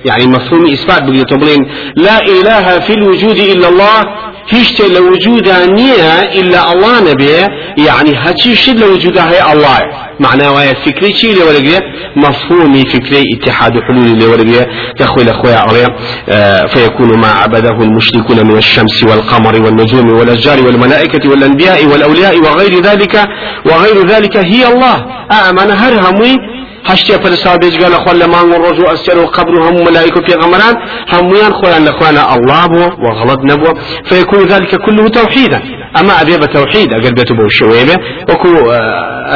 يعني 0.06 0.28
مفهوم 0.28 0.66
إثبات 0.74 1.04
بلين. 1.34 1.68
لا 1.96 2.18
إله 2.20 2.80
في 2.80 2.94
الوجود 2.94 3.38
إلا 3.38 3.68
الله 3.68 4.31
هیچ 4.48 4.82
لە 4.82 5.00
وجودا 5.00 5.66
نییە 5.66 6.36
إلا 6.40 6.72
الله 6.72 6.96
نەبێ 7.10 7.40
يعني 7.78 8.14
هەچی 8.26 8.56
شت 8.56 8.78
لە 8.82 8.84
وجودا 8.84 9.22
هەیە 9.32 9.50
الله. 9.54 9.80
معناه 10.20 10.52
وهي 10.54 10.74
فكري 10.86 11.14
شيء 11.14 11.36
لورقية 11.36 11.80
مفهومي 12.16 12.84
فكري 12.94 13.22
اتحاد 13.36 13.74
حلول 13.88 14.20
لورقية 14.20 14.68
تخوي 15.00 15.24
لأخويا 15.24 15.58
عليه 15.58 15.88
فيكون 16.68 17.20
ما 17.20 17.28
عبده 17.28 17.70
المشركون 17.70 18.48
من 18.48 18.58
الشمس 18.58 19.04
والقمر 19.04 19.64
والنجوم 19.64 20.10
والأشجار 20.10 20.66
والملائكة 20.66 21.30
والأنبياء 21.30 21.86
والأولياء 21.86 22.38
وغير 22.40 22.82
ذلك 22.82 23.16
وغير 23.66 24.08
ذلك 24.08 24.38
هي 24.38 24.68
الله. 24.68 25.06
آمن 25.50 25.72
هرهمي 25.72 26.38
بێجگە 27.62 27.88
لە 27.94 28.00
خۆ 28.04 28.12
لە 28.22 28.28
مانگ 28.34 28.50
و 28.54 28.58
ڕۆژ 28.64 28.78
و 28.80 28.90
ئەستێر 28.92 29.18
و 29.18 29.26
قبر 29.36 29.54
و 29.56 29.64
هەموو 29.68 29.86
مەلایک 29.88 30.16
و 30.18 30.22
پێغەمەران 30.28 30.76
هەمویان 31.14 31.54
خۆیان 31.60 31.84
لە 31.88 31.92
خوانە 31.98 32.24
ئەڵڵا 32.30 32.64
بووە 32.72 32.88
وغڵت 33.04 33.42
نەبووە 33.52 33.74
فيكون 34.10 34.44
ذلك 34.54 34.76
كله 34.86 35.08
توحيدا 35.08 35.62
أما 36.00 36.22
أبي 36.22 36.38
بتوحيد 36.38 36.94
أقل 36.94 37.14
بيتو 37.14 37.36
بوشوية 37.36 37.96
وكو 38.30 38.72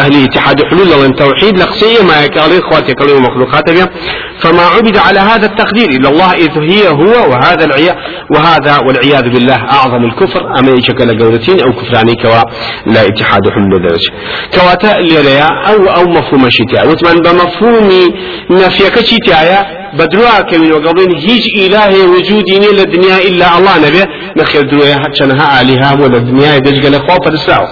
أهل 0.02 0.24
اتحاد 0.24 0.64
حلول 0.70 0.88
لهم 0.90 1.12
توحيد 1.12 1.60
لقصية 1.60 2.04
ما 2.04 2.24
يكالي 2.26 2.62
خواتي 2.62 2.94
كالي 2.94 3.14
ومخلوقات 3.14 3.70
بيه 3.70 3.92
فما 4.40 4.62
عبد 4.62 4.98
على 4.98 5.20
هذا 5.20 5.46
التقدير 5.46 5.90
إلا 5.90 6.10
الله 6.10 6.34
إذ 6.34 6.52
هي 6.72 6.88
هو 6.88 7.32
وهذا 7.32 7.66
العياذ 7.66 7.96
وهذا 8.36 8.80
والعياذ 8.86 9.30
بالله 9.30 9.56
أعظم 9.56 10.06
الكفر. 10.06 10.42
أما 10.60 10.72
يشكل 10.72 11.24
قولتين 11.24 11.58
أو 11.64 11.74
كفراني 11.74 12.16
كوا 12.16 12.42
لا 12.86 13.02
اتحاد 13.08 13.50
حلول 13.50 13.82
درجة 13.82 14.12
كواتا 14.54 15.00
اللي 15.00 15.42
أو 15.42 15.84
أو 15.98 16.04
مفهوم 16.04 16.50
شتاء 16.50 16.90
وتمن 16.90 17.22
بمفهوم 17.36 17.90
نفيك 18.50 19.00
شتاء 19.06 19.68
بدروا 19.94 20.42
كمين 20.42 20.72
وقبلين 20.74 21.12
هيج 21.16 21.44
إله 21.66 21.92
وجودي 22.14 22.60
نيل 22.60 22.80
الدنيا 22.80 23.18
إلا 23.18 23.58
الله 23.58 23.78
نبي 23.88 24.04
نخير 24.38 24.62
دروا 24.72 24.96
حتشنها 25.04 25.62
آلهة 25.62 26.02
ولا 26.02 26.18
الدنيا 26.18 26.56
يدج 26.56 26.84
قال 26.84 26.96
إخوة 26.96 27.20
فرساو 27.26 27.66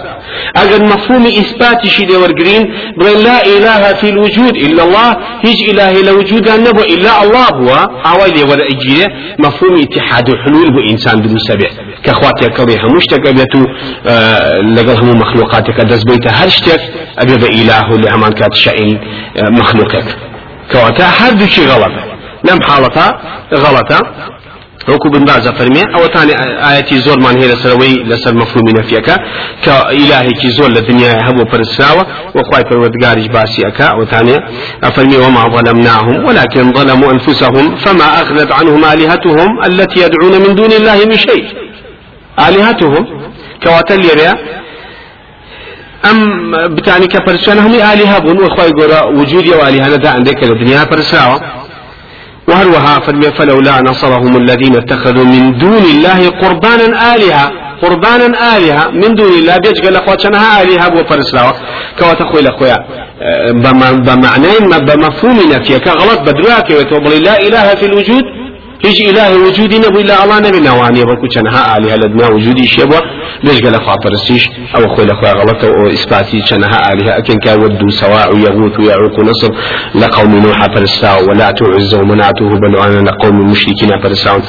أجل 0.55 0.83
مفهوم 0.85 1.25
إثبات 1.25 1.87
شيء 1.87 2.17
ورقرين 2.17 2.63
بل 2.97 3.23
لا 3.23 3.45
إله 3.45 3.93
في 3.93 4.09
الوجود 4.09 4.55
إلا 4.55 4.83
الله 4.83 5.09
هيج 5.45 5.69
إله 5.69 6.01
لوجود 6.01 6.47
النبو 6.49 6.81
إلا 6.81 7.23
الله 7.23 7.47
هو. 7.47 7.89
عوالي 8.05 8.43
ولا 8.43 8.65
إجيه 8.73 9.05
مفهوم 9.39 9.81
اتحاد 9.81 10.29
الحلول 10.29 10.67
هو 10.73 10.79
إنسان 10.91 11.21
بدون 11.21 11.37
سبع 11.37 11.67
كأخواتي 12.03 12.49
كريها 12.49 12.87
مشتك 12.97 13.27
أبيتو 13.27 13.65
آه 14.07 14.59
لقلهم 14.61 15.17
مخلوقاتك 15.19 15.79
أدز 15.79 16.03
بيت 16.03 16.27
هرشتك 16.27 16.81
أبي 17.19 17.37
بإله 17.37 17.87
لأمان 17.97 18.31
كات 18.31 18.53
شأن 18.53 18.97
آه 19.37 19.49
مخلوقك. 19.49 20.05
كواتا 20.71 21.07
حد 21.07 21.43
شيء 21.45 21.67
غلط. 21.67 21.91
لم 22.49 22.59
حالتا 22.61 23.19
غلطة 23.53 23.99
وكو 24.89 25.09
بن 25.09 25.25
باز 25.25 25.47
فرمي. 25.47 25.81
أو 25.95 26.05
تاني 26.05 26.33
آياتي 26.69 26.97
زور 26.99 27.19
من 27.19 27.41
هي 27.41 27.47
لسروي 27.47 27.93
لسر 28.03 28.33
مفهوم 28.35 28.69
نفيك. 28.79 29.07
كإلهي 29.63 30.31
كي 30.41 30.49
زور 30.49 30.69
للدنيا 30.69 31.29
هبو 31.29 31.45
فرساوة 31.51 32.05
وخواي 32.35 32.63
فرودقارج 32.69 33.27
باسي 33.27 33.67
أكا 33.67 33.85
أو 33.85 34.03
تاني 34.03 34.35
أفرمي 34.83 35.17
وما 35.17 35.43
ظلمناهم 35.55 36.25
ولكن 36.25 36.73
ظلموا 36.73 37.11
أنفسهم 37.11 37.75
فما 37.75 38.21
أغنت 38.21 38.51
عنهم 38.51 38.85
آلهتهم 38.85 39.49
التي 39.65 39.99
يدعون 39.99 40.41
من 40.47 40.55
دون 40.55 40.71
الله 40.71 41.05
من 41.05 41.17
شيء. 41.17 41.45
آلهتهم 42.47 43.03
كواتل 43.63 44.05
يريا. 44.05 44.33
أم 46.11 46.51
بتاني 46.75 47.07
كفرسان 47.07 47.57
هم 47.57 47.73
آلهة 47.73 48.19
بون 48.19 48.37
وخواي 48.43 48.71
قرا 48.79 49.03
وجودي 49.03 49.51
وآلهة 49.51 49.95
دا 49.95 50.09
عندك 50.09 50.43
الدنيا 50.43 50.85
فرساوة. 50.91 51.62
وهروها 52.47 53.00
فرمي 53.00 53.31
فلولا 53.38 53.81
نصرهم 53.81 54.38
الذين 54.38 54.75
اتخذوا 54.77 55.25
من 55.25 55.57
دون 55.57 55.83
الله 55.93 56.29
قربانا 56.29 57.15
آلهة 57.15 57.51
قربانا 57.81 58.57
آلهة 58.57 58.83
من 58.91 59.15
دون 59.15 59.33
الله. 59.39 59.57
بيج 59.57 59.77
قال 59.83 59.95
أخواتنا 59.95 60.62
آلهة 60.62 60.89
بو 60.89 61.03
فرسلاوة. 61.09 61.53
كوا 62.00 62.13
تخوي 62.13 62.41
لأخويا 62.41 62.77
بمعنى 64.07 64.53
بمفهوم 64.88 65.38
نفيك 65.53 65.88
غلط 65.88 66.19
بدراك 66.19 66.69
وتوبلي 66.71 67.19
لا 67.19 67.35
إله 67.47 67.75
في 67.75 67.85
الوجود 67.85 68.23
هیچ 68.85 68.99
إله 69.09 69.27
وجودي 69.45 69.77
نبو 69.79 69.99
إلا 69.99 70.23
الله 70.23 70.39
نبي 70.39 70.59
نواني 70.59 71.03
بكو 71.05 71.27
چنها 71.27 71.77
آلهة 71.77 71.95
لدنا 71.95 72.27
وجودي 72.27 72.67
شبوة 72.67 73.01
ليش 73.43 73.61
قال 73.61 73.75
أخوة 73.75 73.95
فرسيش 74.03 74.43
أو 74.75 74.95
خوي 74.95 75.05
لأخوة 75.05 75.31
غلط 75.31 75.65
أو 75.65 75.87
إثباتي 75.87 76.41
چنها 76.41 76.91
آلهة 76.91 77.17
أكن 77.17 77.37
كودوا 77.43 77.89
سواء 77.89 78.37
يغوث 78.37 78.79
ويعوق 78.79 79.19
نصر 79.19 79.51
لقوم 79.95 80.31
نوح 80.45 80.59
فرساو 80.75 81.29
ولا 81.29 81.51
تعز 81.51 81.95
ومنعته 81.95 82.49
بنوانا 82.63 83.09
لقوم 83.09 83.41
المشركين 83.41 83.91
فرساو 84.03 84.39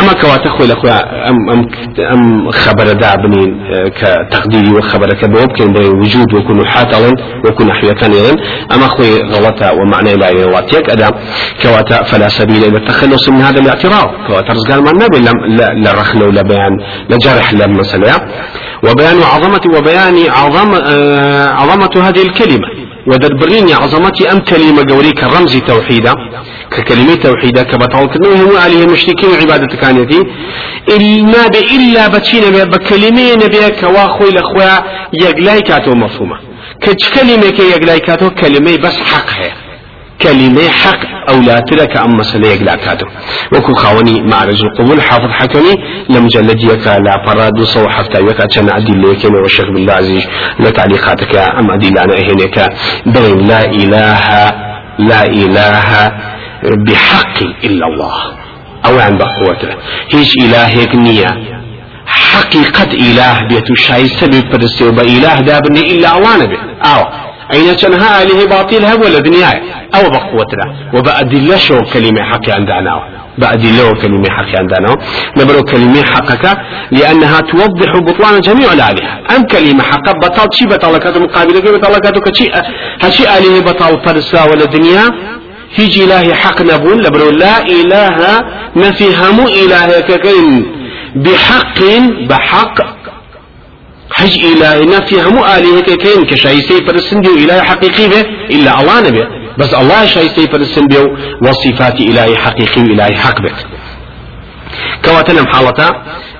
أما 0.00 0.12
كوات 0.12 0.46
أخوي 0.46 0.66
لأخوة 0.66 0.90
أم, 1.30 1.50
أم, 1.50 1.68
أم 2.14 2.50
خبر 2.50 2.92
دابنين 2.92 3.50
كتقديري 3.98 4.72
وخبر 4.72 5.08
كبوب 5.20 5.52
كان 5.56 5.72
بين 5.72 5.90
وجود 6.00 6.34
وكون 6.34 6.66
حاطلا 6.66 7.12
وكون 7.46 7.72
حياتا 7.72 8.06
أما 8.74 8.86
أخوي 8.86 9.22
غلطة 9.22 9.72
ومعنى 9.72 10.14
لا 10.14 10.28
يواتيك 10.28 10.90
أدام 10.90 11.10
كواتا 11.62 12.02
فلا 12.02 12.28
سبيل 12.28 12.64
إلى 12.64 12.76
التخلص 12.76 13.28
من 13.28 13.40
هذا 13.40 13.55
الاعتراض 13.58 14.08
كواترز 14.26 14.66
قال 14.70 14.82
ما 14.84 14.90
النبي 14.90 15.18
لرخنا 15.84 16.24
ولا 16.24 16.42
بيان 16.42 16.72
لجرح 17.10 17.52
للمسألة 17.52 18.14
وبيان 18.82 19.22
عظمة 19.22 19.76
وبيان 19.78 20.30
عظم 20.30 20.74
آه 20.74 21.46
عظمة 21.48 22.08
هذه 22.08 22.22
الكلمة. 22.22 22.68
ودربريني 23.06 23.74
عظمتي 23.74 24.32
أم 24.32 24.38
كلمة 24.38 24.84
قولي 24.90 25.12
كرمز 25.12 25.56
توحيدا. 25.56 26.14
ككلمة 26.70 27.14
توحيدا 27.14 27.62
كبطول 27.62 28.06
كنه 28.06 28.42
هو 28.42 28.56
عليه 28.56 28.84
المشركين 28.84 29.30
عبادة 29.40 29.76
كانتي 29.76 30.20
إلا 30.88 31.46
إلا 31.74 32.08
بتشينا 32.08 32.64
بكلمة 32.64 33.34
نبي 33.34 33.70
كواخوي 33.80 34.28
الأخوة 34.28 34.84
يقلاي 35.12 35.60
كاتو 35.60 35.90
مفهومة 35.94 36.36
كلمة 37.14 37.50
كي 37.50 37.70
يقلاي 37.70 38.00
كاتو 38.00 38.30
كلمة 38.30 38.76
بس 38.76 38.96
حق 39.12 39.30
هي. 39.30 39.65
كلمة 40.22 40.68
حق 40.68 41.30
أو 41.30 41.40
لا 41.40 41.60
ترك 41.60 41.96
أم 41.96 42.10
مسألة 42.16 42.48
يقلا 42.48 42.76
كاتو 42.76 43.06
وكو 43.52 43.74
خاوني 43.74 44.20
معرج 44.20 44.64
القبول 44.64 45.02
حافظ 45.02 45.30
حكمي 45.30 45.74
لمجلد 46.10 46.60
يكا 46.62 46.98
لا 46.98 47.24
فراد 47.26 47.62
صو 47.62 47.88
حتى 47.88 48.18
يكا 48.20 48.46
كان 48.46 48.70
أدلة 48.70 49.14
كما 49.14 49.40
والشيخ 49.40 49.64
بالله 49.74 49.92
عزيز. 49.92 50.26
لتعليقاتك 50.60 51.36
أم 51.36 51.70
أدلة 51.70 52.04
أنا 52.04 52.14
هناك 52.14 52.72
بغي 53.06 53.34
لا 53.34 53.64
إله 53.64 54.26
لا 54.98 55.22
إله 55.24 56.12
بحق 56.86 57.42
إلا 57.64 57.86
الله. 57.86 58.16
أو 58.86 58.98
عن 58.98 59.18
بقوته. 59.18 59.72
هيج 60.12 60.32
إلهك 60.44 60.94
نية. 60.94 61.56
حقيقة 62.06 62.92
إله 62.92 63.48
بيتو 63.48 63.74
شايسة 63.74 64.26
بپرسته 64.26 64.88
وبإله 64.88 65.40
دابني 65.40 65.80
إلا 65.92 66.36
نبي 66.42 66.58
أو 66.92 67.00
أين 67.54 67.76
تنها 67.76 68.10
عليه 68.18 68.46
باطلها 68.46 68.94
ولا 68.94 69.18
دنياي 69.18 69.75
أو 69.94 70.10
بقوتنا. 70.10 70.66
وبأدلة 70.94 71.56
شو 71.56 71.80
كلمة 71.92 72.22
حقي 72.22 72.52
عندنا. 72.52 72.94
بأدلة 73.38 73.92
كلمة 74.02 74.30
حقي 74.30 74.56
عندنا. 74.56 74.96
نبرو 75.38 75.62
كلمة 75.62 76.02
حقك 76.02 76.58
لأنها 76.90 77.40
توضح 77.40 77.90
بطلان 77.96 78.40
جميع 78.40 78.72
الآلهة. 78.72 79.20
أم 79.36 79.42
كلمة 79.42 79.82
حق 79.82 80.06
بطل 80.22 80.48
شي؟ 80.56 80.64
بطل 80.66 80.98
كاتو 80.98 81.20
مقابلة 81.20 81.60
بطل 81.60 81.98
كاتو 81.98 82.20
كشي؟ 82.20 82.46
هشي 83.02 83.22
آلهة 83.36 83.60
بطل 83.60 83.92
فرسا 84.04 84.44
ولا 84.44 84.64
دنيا؟ 84.64 85.04
هيج 85.74 86.00
إلهي 86.00 86.34
حق 86.34 86.62
نبون 86.62 87.00
لبرو 87.00 87.30
لا 87.30 87.62
إله 87.62 88.18
نفهم 88.76 89.38
إلهك 89.46 90.10
كين 90.24 90.66
بحق 91.16 91.78
بحق. 92.28 92.78
حج 94.10 94.44
إلهي 94.44 94.84
نفي 94.84 95.16
همو 95.22 95.44
آلهة 95.44 95.96
كين 96.02 96.24
كشاي 96.24 96.60
سي 96.68 96.84
فرسن 96.86 97.20
ديو 97.20 97.34
إلهي 97.34 97.62
حقيقي 97.62 98.08
به. 98.08 98.22
إلا 98.54 98.80
الله 98.80 99.00
نبي. 99.00 99.45
بس 99.58 99.74
الله 99.74 100.06
سي 100.06 100.46
فرسن 100.52 100.86
ديو 100.86 101.16
وصفات 101.42 102.00
إلهي 102.00 102.36
حقيقي 102.36 102.80
وإلهي 102.82 103.16
حق 103.16 103.40
بك 103.40 103.58
كواتنا 105.04 105.52
حالتا 105.52 105.88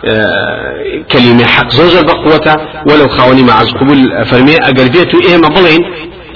آه 0.05 1.03
كلمة 1.13 1.45
حق 1.47 1.69
زوج 1.71 1.97
بقوة 2.05 2.57
ولو 2.89 3.09
خاوني 3.09 3.43
مع 3.43 3.61
قبول 3.61 4.25
فرمي 4.25 4.57
أقل 4.57 4.89
بيتو 4.89 5.19
إيه 5.21 5.37
ما 5.37 5.49
بلين. 5.49 5.83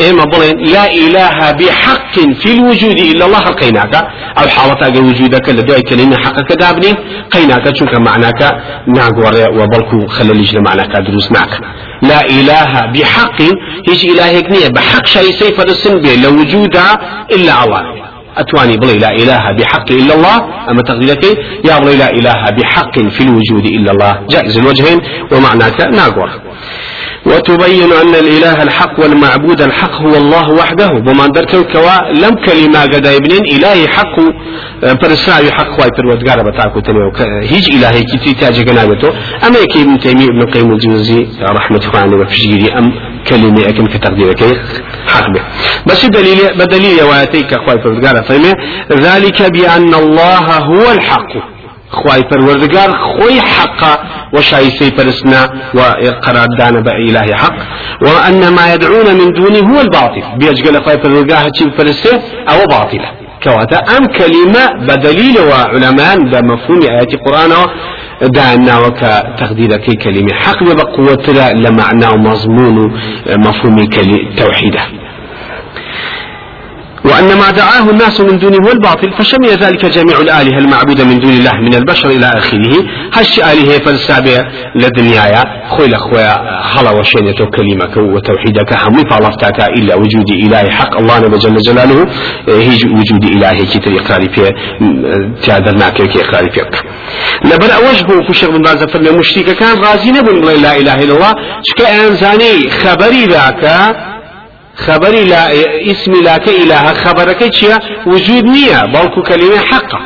إما 0.08 0.24
بلين 0.24 0.56
لا 0.74 0.84
إله 1.02 1.38
بحق 1.60 2.14
في 2.40 2.48
الوجود 2.54 2.98
إلا 3.10 3.24
الله 3.26 3.44
قيناك. 3.62 3.94
أو 4.38 4.48
حالة 4.48 5.00
وجودك 5.08 5.48
لدعي 5.48 5.82
كلمة 5.82 6.16
حقك 6.16 6.52
دابني 6.52 6.92
قيناك. 7.30 7.76
شوك 7.76 7.94
معناك 7.94 8.40
ناقور 8.86 9.34
وبلكو 9.58 10.06
خلال 10.06 10.62
معناك 10.66 10.92
دروسناك 11.06 11.52
لا 12.02 12.20
إله 12.38 12.72
بحق 12.94 13.42
هيج 13.88 14.02
إلهك 14.12 14.46
نية. 14.50 14.68
بحق 14.68 15.06
شيء 15.06 15.30
سيف 15.40 15.60
السن 15.60 16.00
به 16.00 16.14
لوجود 16.14 16.76
إلا 17.36 17.64
الله. 17.64 17.82
أتواني 18.36 18.76
بلي 18.76 18.98
لا 18.98 19.10
إله 19.22 19.52
بحق 19.58 19.88
إلا 19.90 20.14
الله. 20.14 20.36
أما 20.70 20.82
تقديرك 20.82 21.24
يا 21.68 21.78
بلي 21.78 21.96
لا 21.96 22.10
إله 22.10 22.40
بحق 22.58 22.94
في 22.98 23.20
الوجود 23.20 23.64
إلا 23.76 23.90
الله. 23.92 24.12
جائز 24.30 24.58
الوجهين 24.58 25.00
ومعناك 25.32 25.80
ناقور. 25.80 26.30
وتبين 27.26 27.92
أن 27.92 28.14
الإله 28.14 28.62
الحق 28.62 29.00
والمعبود 29.00 29.62
الحق 29.62 29.94
هو 30.02 30.16
الله 30.16 30.50
وحده. 30.50 30.90
وما 31.06 31.26
درك 31.26 31.52
كوا 31.72 32.12
لم 32.12 32.34
كلمة 32.46 32.82
قد 32.82 33.06
ابنين 33.06 33.44
إلهي 33.54 33.88
حق. 33.88 34.16
فرساوي 35.02 35.50
حق 35.52 35.80
واي 35.80 35.90
پروردگار 35.96 36.42
بتاكو 36.42 36.80
تنيو 36.80 37.12
هيج 37.52 37.66
إلهي 37.76 38.02
كي 38.02 38.34
تاج 38.34 38.64
جنابته 38.64 39.08
أما 39.46 39.58
يكي 39.58 39.82
ابن 39.82 39.98
تيمية 39.98 40.24
ابن 40.24 40.50
قيم 40.50 40.72
الجوزي 40.72 41.26
رحمة 41.42 41.78
الله 41.78 41.98
عليه 41.98 42.16
وفجيري 42.16 42.78
أم 42.78 42.92
كلمة 43.28 43.68
أكن 43.68 43.86
كتقديرك 43.86 44.42
حق 45.08 45.26
به 45.34 45.42
بس 45.86 46.06
دليل 46.06 46.38
بدليل 46.58 47.02
واتيك 47.02 47.52
أخوي 47.54 47.76
پروردگار 47.82 48.16
ذلك 48.92 49.42
بأن 49.42 49.94
الله 49.94 50.46
هو 50.58 50.92
الحق. 50.92 51.59
خواي 51.90 52.22
پروردگار 52.22 52.90
خوي 52.92 53.40
حقا 53.40 53.98
وشايسي 54.32 54.90
فرسنا 54.96 55.50
وقرار 55.74 56.48
دانا 56.58 56.80
بإله 56.80 57.36
حق. 57.36 57.56
وأن 58.02 58.54
ما 58.56 58.74
يدعون 58.74 59.14
من 59.14 59.32
دونه 59.32 59.74
هو 59.74 59.80
الباطل. 59.80 60.22
بيجقل 60.38 60.76
پروردگار 60.84 61.38
هاتي 61.46 61.70
فرسه 61.78 62.22
أو 62.48 62.58
باطله. 62.70 63.10
كواتا 63.42 63.78
أم 63.96 64.06
كلمة 64.06 64.86
بدليل 64.88 65.36
وعلماء 65.40 66.18
بمفهوم 66.18 66.82
آيات 66.82 67.14
القرآن 67.14 67.52
دعنا 68.22 68.78
وكا 68.78 69.36
تقدير 69.38 69.76
كلمة 69.76 70.34
حق 70.34 70.62
بقوة 70.62 71.52
لمعنى 71.52 72.06
ومضمون 72.14 72.76
مفهوم 73.46 73.84
توحيده 74.36 74.82
وأن 77.04 77.36
ما 77.38 77.50
دعاه 77.50 77.90
الناس 77.90 78.20
من 78.20 78.38
دونه 78.38 78.56
هو 78.66 78.72
الباطل 78.72 79.12
فشمل 79.18 79.48
ذلك 79.48 79.84
جميع 79.84 80.20
الآلهة 80.20 80.58
المعبودة 80.58 81.04
من 81.04 81.18
دون 81.18 81.32
الله 81.32 81.52
من 81.60 81.74
البشر 81.74 82.10
إلى 82.10 82.26
آخره. 82.26 82.74
هش 83.12 83.38
آلهة 83.38 83.78
فلسابة 83.78 84.44
لدنيايا. 84.74 85.44
خوي 85.68 85.88
لأخويا 85.88 86.62
خلا 86.62 86.90
وشينة 86.90 87.32
كلمك 87.56 87.96
وتوحيدك. 87.96 88.72
همي 88.84 89.02
فالفتاك 89.10 89.68
إلا 89.78 89.94
وجود 89.94 90.30
إله 90.30 90.70
حق. 90.70 90.98
الله 90.98 91.18
جل 91.18 91.56
جلاله 91.56 92.06
هي 92.48 92.68
وجود 92.98 93.24
إله 93.24 93.64
كي 93.64 93.78
تقراري 93.78 94.28
في 94.34 94.52
تعذرناك 95.46 96.02
كي 96.02 96.20
إقراري 96.20 96.50
فيك 96.50 96.82
لبر 97.44 97.70
أوجه 97.76 98.28
كشغ 98.28 98.50
من 98.50 98.62
بعض 98.62 98.90
فرمي 98.90 99.10
مشتيك 99.10 99.50
كان 99.50 99.78
غازي 99.78 100.10
نبن 100.10 100.62
لا 100.62 100.76
إله 100.76 100.94
إلا 100.94 101.14
الله. 101.14 101.34
شكا 101.62 102.08
أنزاني 102.08 102.70
خبري 102.70 103.24
ذاك 103.24 103.64
خبري 104.86 105.24
لا 105.24 105.42
اسم 105.92 106.12
لا 106.26 106.36
كإله 106.36 106.92
خبرك 106.92 107.40
تشيا 107.52 107.78
وجود 108.06 108.44
نية 108.44 108.80
بلكو 108.94 109.22
كلمة 109.22 109.58
حقة. 109.70 110.00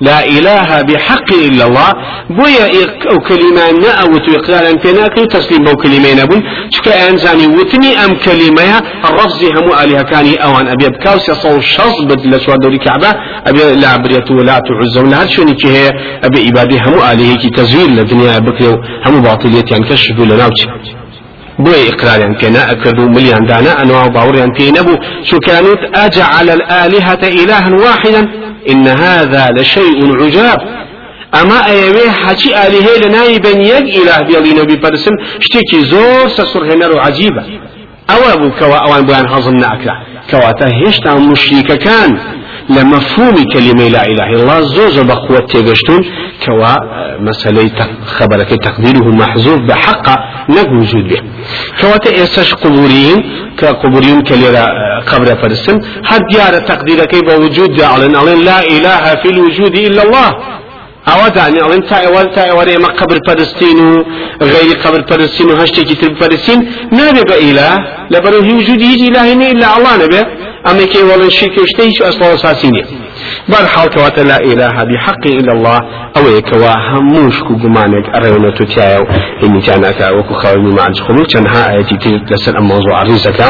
لا 0.00 0.26
إله 0.26 0.82
بحق 0.82 1.28
إلا 1.32 1.64
الله. 1.66 1.90
بويا 2.30 2.66
أو 3.10 3.18
كلمة 3.28 3.64
نأوت 3.84 4.26
إقرارا 4.38 4.72
بيناك 4.84 5.16
تسليم 5.34 5.64
بو 5.64 5.74
كلمة 5.82 6.10
نبون 6.22 6.42
شكا 6.70 7.10
أنزاني 7.10 7.46
وثني 7.46 7.90
أم 8.04 8.12
كلمة 8.26 8.78
الرفض 9.08 9.40
هم 9.56 9.68
آلهة 9.82 10.02
كاني 10.02 10.34
أوان. 10.44 10.68
أبي 10.68 10.88
بكاوس 10.88 11.28
يصو 11.28 11.60
شخص 11.60 11.96
بدل 12.08 12.40
شوى 12.40 12.56
دوري 12.62 12.78
كعبة 12.78 13.10
أبي 13.46 13.62
لا 13.80 13.88
عبرية 13.88 14.28
ولا 14.30 14.60
تعزون. 14.66 15.10
لها 15.10 15.26
شوني 15.26 15.54
كي 15.54 15.88
أبي 16.26 16.48
إبادي 16.48 16.78
هم 16.86 16.94
آلهة 17.10 17.36
كي 17.42 17.50
تزويل 17.50 17.96
لدنيا 17.96 18.38
بكريو 18.38 18.74
هم 19.06 19.22
باطلية 19.22 19.64
يعني 19.70 19.84
كشفوا 19.90 20.24
لنا 20.24 20.50
بوي 21.58 21.88
إقراريان 21.88 22.34
كنا 22.34 22.72
أكدوا 22.72 23.08
مليان 23.08 23.46
دانا 23.46 23.82
أنواع 23.82 24.06
باوريان 24.06 24.52
في 24.58 24.70
نبو 24.70 24.96
شو 25.24 25.38
كانت 25.38 25.78
أجعل 25.94 26.50
الآلهة 26.50 27.22
إلها 27.22 27.70
واحدا 27.84 28.28
إن 28.70 28.88
هذا 28.88 29.46
لشيء 29.56 30.22
عجاب. 30.22 30.58
أما 31.40 31.66
أيوه 31.66 32.10
حكي 32.10 32.50
آلهة 32.66 33.08
لناي 33.08 33.38
بن 33.38 33.60
يق 33.60 33.86
إله 34.00 34.18
بيالي 34.22 34.52
نبي 34.62 34.76
برسن 34.76 35.12
شتيكي 35.40 35.84
زور 35.84 36.28
سسر 36.28 36.62
هنر 36.74 36.98
عجيبة. 36.98 37.42
أو 38.10 38.32
أبو 38.32 38.50
كوا 38.58 38.76
أوان 38.76 39.06
بيان 39.06 39.26
هضم 39.26 39.56
نأكلا 39.56 39.94
كواتا 40.30 40.68
هشتا 40.86 41.14
مشريك 41.14 41.72
كان. 41.72 42.18
لمفهوم 42.70 43.36
كلمة 43.54 43.88
لا 43.88 44.02
إله 44.06 44.26
إلا 44.32 44.42
الله 44.42 44.60
زوج 44.60 45.00
بقوة 45.00 45.46
تيغشتون 45.52 46.00
كوا 46.44 46.74
مسألة 47.28 47.78
خبرك 48.06 48.48
تقديره 48.48 49.06
محذوف 49.22 49.60
بحق 49.68 50.06
نك 50.50 50.68
وجود 50.80 51.04
به. 51.08 51.20
كوا 51.80 51.96
تأسش 51.96 52.54
قبوريين 52.54 53.18
كقبوريين 53.58 54.20
كليرا 54.22 54.64
قبر 55.10 55.28
فرسن 55.42 55.76
هاد 56.06 56.22
ديار 56.32 56.54
تقديرك 56.72 57.12
بوجود 57.26 57.80
علن 57.80 58.16
علن 58.16 58.38
لا 58.50 58.58
إله 58.76 59.04
في 59.22 59.28
الوجود 59.34 59.74
إلا 59.86 60.02
الله. 60.02 60.28
أو 61.08 61.28
دعني 61.28 61.62
أو 61.62 61.72
انت 61.72 61.92
اول 61.92 62.34
تا 62.34 62.42
اول 62.50 62.78
ما 62.78 62.88
قبر 62.88 63.18
فلسطين 63.28 63.78
غير 64.42 64.76
قبر 64.84 65.00
فلسطين 65.10 65.50
هشتي 65.60 65.84
كتب 65.84 66.12
فلسطين 66.20 66.58
نبي 66.92 67.22
بإله 67.30 67.72
لبرو 68.10 68.40
هي 68.40 68.52
وجود 68.52 68.80
يجي 68.80 69.08
إله 69.08 69.32
إلا 69.52 69.76
الله 69.76 69.96
نبي. 70.04 70.47
أما 70.66 70.84
كي 70.84 71.02
ولا 71.02 71.28
شيء 71.28 71.48
كشتيش 71.56 72.02
أصلا 72.02 72.34
أساسيني 72.34 72.82
بل 73.48 73.66
حال 73.68 73.88
كواتا 73.90 74.20
لا 74.20 74.36
إله 74.36 74.84
بحق 74.84 75.26
إلا 75.26 75.52
الله 75.52 75.78
أو 76.16 76.28
يكوا 76.38 76.72
هموش 76.90 77.40
كو 77.42 77.54
جمانك 77.54 78.16
أريونا 78.16 78.50
تتيايو. 78.50 79.06
إني 79.44 79.58
جاناك 79.60 80.00
وكو 80.18 80.34
خواني 80.34 80.74
مع 80.74 80.86
الخلوق 80.86 81.26
تنها 81.26 81.70
آياتي 81.70 81.96
تلسل 82.28 82.56
الموضوع 82.56 83.02
الرزكا 83.02 83.48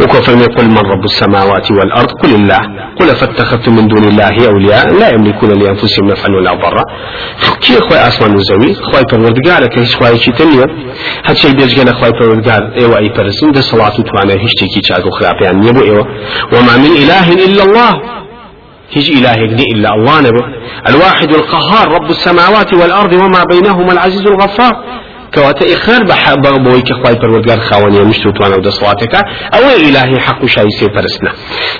وكفر 0.00 0.32
قل 0.32 0.66
من 0.70 0.78
رب 0.78 1.04
السماوات 1.04 1.70
والأرض؟ 1.70 2.10
قل 2.22 2.34
الله. 2.34 2.60
قل 3.00 3.06
فاتخذتم 3.06 3.76
من 3.76 3.88
دون 3.88 4.04
الله 4.04 4.46
أولياء؟ 4.46 4.88
لا 5.00 5.08
يملكون 5.08 5.50
لأنفسهم 5.50 6.06
نفعا 6.06 6.30
ولا 6.36 6.54
ضرا. 6.54 6.84
كي 7.60 7.78
أخوي 7.78 7.98
أسمان 8.08 8.36
وزوي؟ 8.36 8.72
أخوي 8.72 9.02
پروردگار 9.12 9.66
كي 9.66 9.82
أخوي 9.82 10.18
شي 10.18 10.32
تنيا 10.32 10.66
هاد 11.24 11.36
شي 11.36 11.52
بيجي 11.52 11.82
أخوي 11.82 12.10
پروردگار 12.10 12.62
إيوا 12.80 12.98
أي 12.98 13.08
برسين 13.08 13.52
ده 13.52 13.60
صلاة 13.60 13.88
توانا 13.88 14.34
هشتي 14.44 14.66
كي 14.74 14.80
تشاكو 14.80 15.10
خرابي 15.10 15.44
يعني 15.44 15.68
يبو 15.68 15.82
إيوا 15.82 16.04
وما 16.52 16.76
من 16.76 16.92
إله 17.02 17.32
إلا 17.32 17.62
الله. 17.62 17.90
هج 18.96 19.10
إله 19.10 19.34
إلا 19.74 19.94
الله 19.94 20.20
نبو. 20.20 20.42
الواحد 20.88 21.34
القهار 21.34 21.88
رب 21.92 22.10
السماوات 22.10 22.74
والأرض 22.74 23.12
وما 23.12 23.44
بينهما 23.52 23.92
العزيز 23.92 24.26
الغفار. 24.26 24.74
كواتا 25.34 25.72
إخرار 25.74 26.04
بحق 26.04 26.34
بوي 26.58 26.82
كخواي 26.82 27.14
پروردگار 27.14 27.60
خاوني 27.60 28.04
مشتو 28.04 28.30
توان 28.30 28.52
أو 28.52 28.60
دسواتك 28.60 29.14
أو 29.54 29.62
إلهي 29.88 30.20
حق 30.20 30.46
شايسي 30.46 30.86
فرسنا 30.94 31.32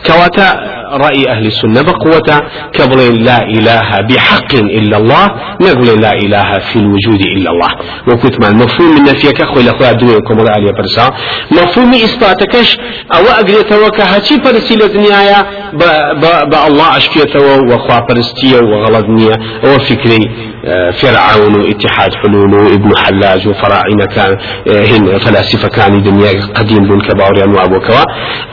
كواتا 0.07 0.81
رأي 0.91 1.31
أهل 1.31 1.47
السنة 1.47 1.83
بقوة 1.83 2.43
كبل 2.73 3.25
لا 3.25 3.43
إله 3.43 4.01
بحق 4.09 4.55
إلا 4.55 4.97
الله 4.97 5.27
نقول 5.61 6.01
لا 6.03 6.13
إله 6.13 6.59
في 6.59 6.77
الوجود 6.77 7.21
إلا 7.37 7.51
الله. 7.51 7.69
وكنت 8.09 8.41
مع 8.41 8.51
مفهوم 8.51 8.95
من 8.95 9.03
نفيك 9.03 9.41
أخوي 9.41 9.63
لأخوي 9.63 9.91
أدويكم 9.91 10.39
ولا 10.39 10.51
علي 10.51 10.73
برسا 10.73 11.11
مفهوم 11.51 11.95
إثباتكش 11.95 12.77
أو 13.15 13.25
أقريت 13.25 13.73
وكهاتي 13.73 14.41
فرسي 14.45 14.75
لدنيايا 14.77 15.47
بالله 15.73 16.97
أشكيته 16.97 17.41
وخوا 17.63 18.07
فرستيه 18.09 18.59
وغلط 18.59 19.07
نية 19.09 19.35
وفكري 19.65 20.31
فرعون 20.93 21.71
اتحاد 21.71 22.15
حلول 22.15 22.73
ابن 22.73 22.97
حلاج 23.41 23.49
وفراعنة 23.49 24.05
كان 24.17 24.39
آه، 24.69 24.85
هن 24.85 25.19
فلاسفة 25.19 25.69
كان 25.69 26.03
دنيا 26.03 26.33
قديم 26.55 26.89
بن 26.89 27.01
كبار 27.01 27.45
أنواع 27.45 27.65
وكوا. 27.65 28.05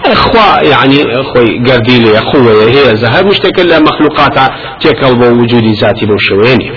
اخوا 0.05 0.63
يعني 0.63 1.19
أخوي 1.21 1.59
قرديلي 1.67 2.17
أخوة 2.19 2.69
هي 2.69 2.95
زهر 2.95 3.25
مشتكل 3.25 3.83
مخلوقات 3.83 4.51
تكل 4.81 5.23
وجود 5.23 5.63
ذاتي 5.81 6.05
بوشويني 6.05 6.71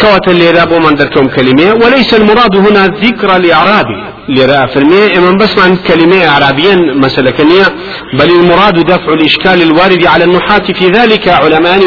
كوات 0.00 0.28
اللي 0.28 0.50
رابو 0.50 0.78
من 0.78 0.94
دركم 0.94 1.26
كلمة 1.26 1.74
وليس 1.84 2.14
المراد 2.14 2.56
هنا 2.56 2.86
ذكر 2.86 3.36
الإعرابي 3.36 3.98
لرا 4.28 4.66
فرمي 4.66 5.18
من 5.18 5.36
بس 5.36 5.58
عن 5.58 5.76
كلمة 5.76 6.26
عربيا 6.28 6.76
مسألة 6.94 7.30
كنية 7.30 7.64
بل 8.18 8.30
المراد 8.30 8.74
دفع 8.74 9.12
الإشكال 9.12 9.62
الوارد 9.62 10.06
على 10.06 10.24
النحاة 10.24 10.58
في 10.58 10.86
ذلك 10.86 11.28
علماء 11.28 11.78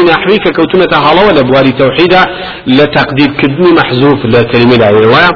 كوتمة 0.56 1.10
هلا 1.10 1.26
ولا 1.26 1.42
بواري 1.42 1.72
توحيدا 1.72 2.24
لتقدير 2.66 3.28
كدني 3.28 3.72
محذوف 3.72 4.24
لكلمة 4.24 4.76
لا 4.76 5.30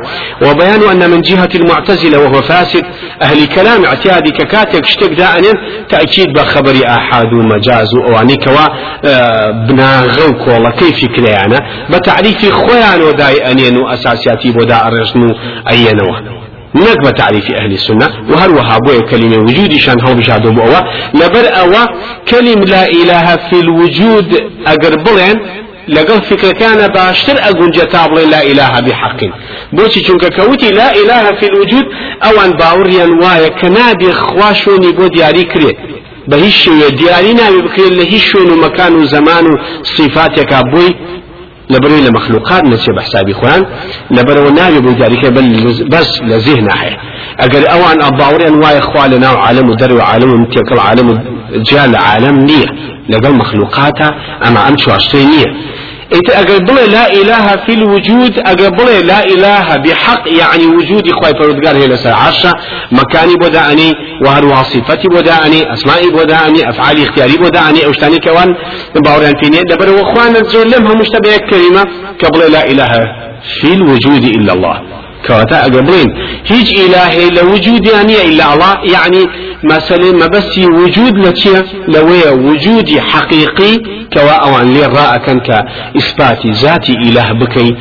وبيان 0.46 0.82
أن 0.90 1.10
من 1.10 1.20
جهة 1.20 1.48
المعتزلة 1.54 2.18
وهو 2.18 2.42
فاسد 2.42 2.82
أهل 3.22 3.46
كلام 3.46 3.84
اعتيادي 3.84 4.30
ككاتك 4.30 4.84
اشتك 4.84 5.12
دائما 5.12 5.52
تأكيد 5.88 6.32
بخبر 6.32 6.86
أحد 6.86 7.32
ومجاز 7.32 7.94
وأواني 7.94 8.36
كوا 8.36 8.66
آه، 9.04 9.50
بناغوك 9.50 10.48
والله 10.48 10.70
كيف 10.70 11.04
كليانا 11.16 11.58
بتعريف 11.90 12.52
خوان 12.52 13.02
وداي 13.02 13.50
أنين 13.52 13.76
وأساسياتي 13.76 14.50
بدا 14.50 14.86
أرجنو 14.86 15.34
أينوه 15.70 16.51
نك 16.74 16.98
بتعريف 17.06 17.44
أهل 17.61 17.72
السنة 17.72 18.08
وهل 18.30 18.50
وهابوا 18.50 19.00
كلمة 19.11 19.38
وجود 19.38 19.74
شان 19.76 20.00
هو 20.08 20.14
بشهدوا 20.14 20.52
بأوا 20.52 20.80
لبر 21.14 21.46
أوا 21.61 21.85
كلمة 22.28 22.64
لا 22.64 22.87
إله 22.88 23.37
في 23.37 23.61
الوجود 23.61 24.40
أقربلين 24.66 25.35
لقل 25.88 26.22
فكر 26.22 26.52
كان 26.52 26.88
باشتر 26.88 27.35
أقول 27.38 27.70
جتاب 27.70 28.12
لا 28.12 28.42
إله 28.42 28.80
بحق. 28.80 29.20
بوشي 29.72 30.00
چونك 30.00 30.24
كوتي 30.37 30.70
لا 30.70 30.92
إله 31.00 31.32
في 31.40 31.46
الوجود 31.46 31.85
أو 32.24 32.40
أن 32.44 32.50
باوريا 32.50 33.04
وايا 33.22 33.48
كنابي 33.48 34.12
خواشوني 34.12 34.92
بو 34.92 35.06
دياري 35.06 35.42
كريت 35.42 35.76
بهيش 36.28 36.68
دياري 37.00 37.32
نابي 37.32 37.62
بكري 37.62 37.90
لهيش 37.90 38.24
شون 38.24 38.50
ومكان 38.50 38.94
وزمان 38.94 39.46
وصفاتك 39.80 40.54
بوي. 40.72 40.90
لبروي 41.70 42.01
لمخلوقات 42.01 42.64
نسي 42.64 42.92
بحسابي 42.92 43.35
خوان 43.35 43.66
لبرو 44.11 44.51
نابي 44.51 44.81
بوجاري 44.81 45.31
بل 45.31 45.75
بس 45.88 46.22
لذهن 46.22 46.68
هي 46.72 46.96
اگر 47.40 47.72
أوان 47.72 48.03
أباوري 48.03 48.48
أنواع 48.48 48.79
اخوالنا 48.79 49.33
وعالم 49.33 49.70
ودري 49.70 49.94
وعالم 49.94 50.42
متيكل 50.42 50.79
عالم 50.79 51.25
جال 51.70 51.96
عالم 51.96 52.38
نية. 52.38 52.66
لقل 53.09 53.33
مخلوقاتا 53.33 54.11
أما 54.46 54.68
أمشو 54.68 54.90
عشتين 54.90 55.31
نية. 55.31 55.55
إذا 56.12 56.40
أقبل 56.40 56.92
لا 56.92 57.12
إله 57.12 57.46
في 57.66 57.72
الوجود 57.75 58.38
أقبل 58.38 59.07
لا 59.07 59.25
إله 59.25 59.77
بحق 59.77 60.22
يعني 60.27 60.66
وجود 60.66 61.09
إخوة 61.09 61.33
فرودقار 61.40 61.77
هي 61.77 61.87
لسا 61.87 62.09
عشرة 62.09 62.53
مكاني 62.92 63.35
بدأني 63.35 63.92
وهل 64.27 64.44
وصفتي 64.44 65.09
بدأني 65.09 65.72
أسمائي 65.72 66.11
بدأني 66.11 66.68
أفعالي 66.68 67.03
اختياري 67.03 67.37
بدأني 67.37 67.87
أوشتاني 67.87 68.18
كوان 68.18 68.48
باوريان 69.05 69.35
فيني 69.42 69.62
دبر 69.70 69.90
وإخوان 69.90 70.37
الزول 70.37 70.70
لمها 70.70 70.94
مشتبه 70.94 71.37
كلمة 71.51 71.85
قبل 72.25 72.53
لا 72.53 72.70
إله 72.70 72.92
في 73.61 73.72
الوجود 73.72 74.25
إلا 74.25 74.53
الله. 74.53 74.83
كواتا 75.27 75.61
أقبلين 75.61 76.09
هيج 76.46 76.81
إلهي 76.81 77.31
لوجود 77.31 77.87
يعني 77.87 78.22
إلا 78.25 78.55
الله 78.55 78.79
يعني 78.85 79.27
مثلا 79.64 80.12
ما 80.12 80.27
بس 80.27 80.59
وجود 80.59 81.18
لتيا 81.18 81.62
لويا 81.88 82.31
وجود 82.31 82.98
حقيقي 82.98 83.79
كوا 84.12 84.33
أوان 84.33 84.75
لي 84.75 84.87
راء 84.87 85.18
كإثبات 85.18 86.46
ذاتي 86.46 86.92
إله 86.92 87.33
بكي 87.33 87.77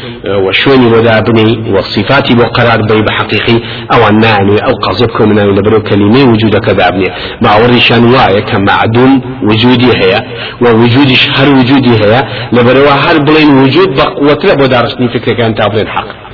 وشوني 0.47 0.85
ودا 0.85 1.19
بني 1.19 1.71
وصفاتي 1.71 2.35
بقرار 2.35 2.81
بي 2.81 3.01
بحقيقي. 3.01 3.57
أو 3.93 4.09
نعني 4.09 4.55
أو 4.65 4.71
قصدكم 4.71 5.29
من 5.29 5.43
لبرو 5.55 5.83
كلمة 5.83 6.31
وجود 6.31 6.55
كذا 6.55 6.87
ابني 6.87 7.05
مع 7.41 7.55
ورشان 7.57 8.03
واي 8.13 8.41
كمعدوم 8.41 9.21
وجودي 9.43 9.91
هي 10.01 10.21
ووجودي 10.61 11.15
هر 11.35 11.49
وجودي 11.49 11.93
هي 12.03 12.23
لبرو 12.53 12.89
هر 12.89 13.17
بلين 13.17 13.49
وجود 13.57 13.89
بقوة 13.97 14.39
لبودارسني 14.43 15.09
فكرة 15.09 15.33
كان 15.37 15.55
تابلين 15.55 15.87
حق. 15.87 16.30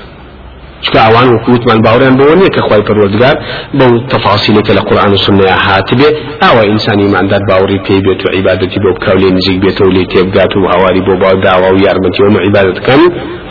چکە 0.86 1.00
ئەوان 1.06 1.28
وکووتمان 1.34 1.80
باوریان 1.86 2.16
بۆ 2.20 2.26
نییە 2.40 2.52
کە 2.56 2.62
خی 2.68 2.82
پەروەردگار 2.88 3.36
بەو 3.80 3.92
تەفاسیلێکە 4.12 4.72
لە 4.78 4.82
قورآن 4.88 5.12
و 5.14 5.18
سنەیە 5.26 5.58
هاتبێ 5.66 6.10
ئەوە 6.44 6.64
ئینسانی 6.70 7.08
ماندار 7.14 7.44
باوری 7.50 7.80
پێی 7.86 8.02
بێت 8.06 8.22
و 8.26 8.28
عیبادەتی 8.36 8.80
بۆ 8.84 8.90
بکاو 8.96 9.18
لێ 9.22 9.30
نزیک 9.38 9.58
بێتەوە 9.64 9.92
لێ 9.96 10.04
تێبگات 10.14 10.52
و 10.56 10.68
هاواری 10.72 11.02
بۆ 11.08 11.14
باو 11.24 11.36
داوا 11.46 11.70
و 11.74 11.78
یارمەتی 11.86 12.22
و 12.24 12.40
عیبادەتەکان 12.46 13.02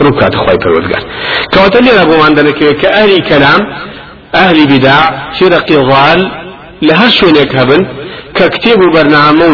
ڕووکاتە 0.03 0.37
خی 0.43 0.57
پەروەردگار. 0.63 1.03
کەواتە 1.53 1.79
لێرە 1.85 2.03
بۆمان 2.09 2.33
دەنەکەوێت 2.37 2.77
کە 2.81 2.89
ئەهلی 2.95 3.21
کەلام 3.29 3.61
ئەهلی 4.35 4.65
بداع 4.71 5.03
فرقی 5.37 5.77
ضال 5.89 6.19
لە 6.87 6.93
هەر 6.99 7.11
شوێنێک 7.17 7.51
هەبن 7.59 7.81
کە 8.37 8.45
کتێب 8.53 8.79
و 8.83 8.87
بەرنامە 8.95 9.45
و 9.49 9.53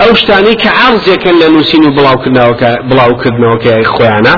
ئەو 0.00 0.14
شتانی 0.20 0.54
کە 0.62 0.70
عرضێکن 0.86 1.36
لە 1.42 1.48
نووسین 1.54 1.82
و 1.84 1.90
بڵاوکردنەوەکە 2.88 3.72
خۆیانە 3.94 4.34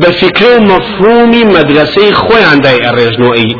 بە 0.00 0.10
فکرە 0.20 0.50
و 0.56 0.60
مەفهومی 0.70 1.44
مەدرسەی 1.54 2.10
خۆیان 2.22 2.58
دای 2.64 2.78
ئەڕێژنەوەی 2.86 3.50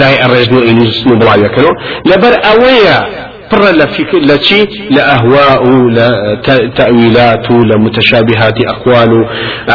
دای 0.00 0.16
ئەڕێژنەوەی 0.22 0.74
نووسن 0.80 1.08
و 1.12 1.18
بڵاوەکەنەوە 1.20 1.74
لەبەر 2.10 2.34
ئەوەیە 2.46 2.98
پڕە 3.50 3.70
لە 3.80 3.86
فکر 3.96 4.20
لە 4.30 4.36
چی 4.46 4.60
لە 4.94 5.02
ئەهوا 5.10 5.48
و 5.68 5.90
لە 5.96 6.08
تەویلات 6.78 7.50
و 7.50 7.64
لە 7.70 7.76
متشابهات 7.84 8.58
ئەقوال 8.70 9.12
و 9.12 9.22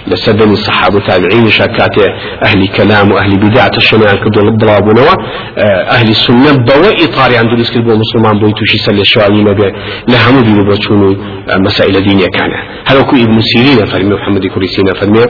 لسدني 0.08 0.54
الصحابة 0.54 1.00
تابعين 1.08 1.48
شاكات 1.50 1.96
أهل 2.46 2.68
كلام 2.68 3.12
وأهل 3.12 3.38
بدعة 3.38 3.72
الشمال 3.78 4.20
كدو 4.24 4.50
الضرابونوا 4.50 5.14
أهل 5.98 6.10
السنة 6.10 6.52
بوا 6.52 6.92
إطاري 7.04 7.38
عند 7.38 7.60
رزق 7.60 7.76
البو 7.76 7.96
مسلمان 8.04 8.40
بو 8.40 8.52
توشي 8.52 8.78
سل 8.78 9.00
الشوالي 9.00 9.44
ما 9.44 9.72
لهمو 10.12 10.42
بيبو 10.42 10.64
بچونو 10.70 11.16
مسائل 11.66 11.96
دينية 12.08 12.28
كان 12.38 12.52
هل 12.88 12.98
وكو 12.98 13.16
ابن 13.16 13.40
سيرين 13.42 13.86
فرمي 13.86 14.16
محمد 14.16 14.46
كريسين 14.56 14.94
فرمي 14.94 15.26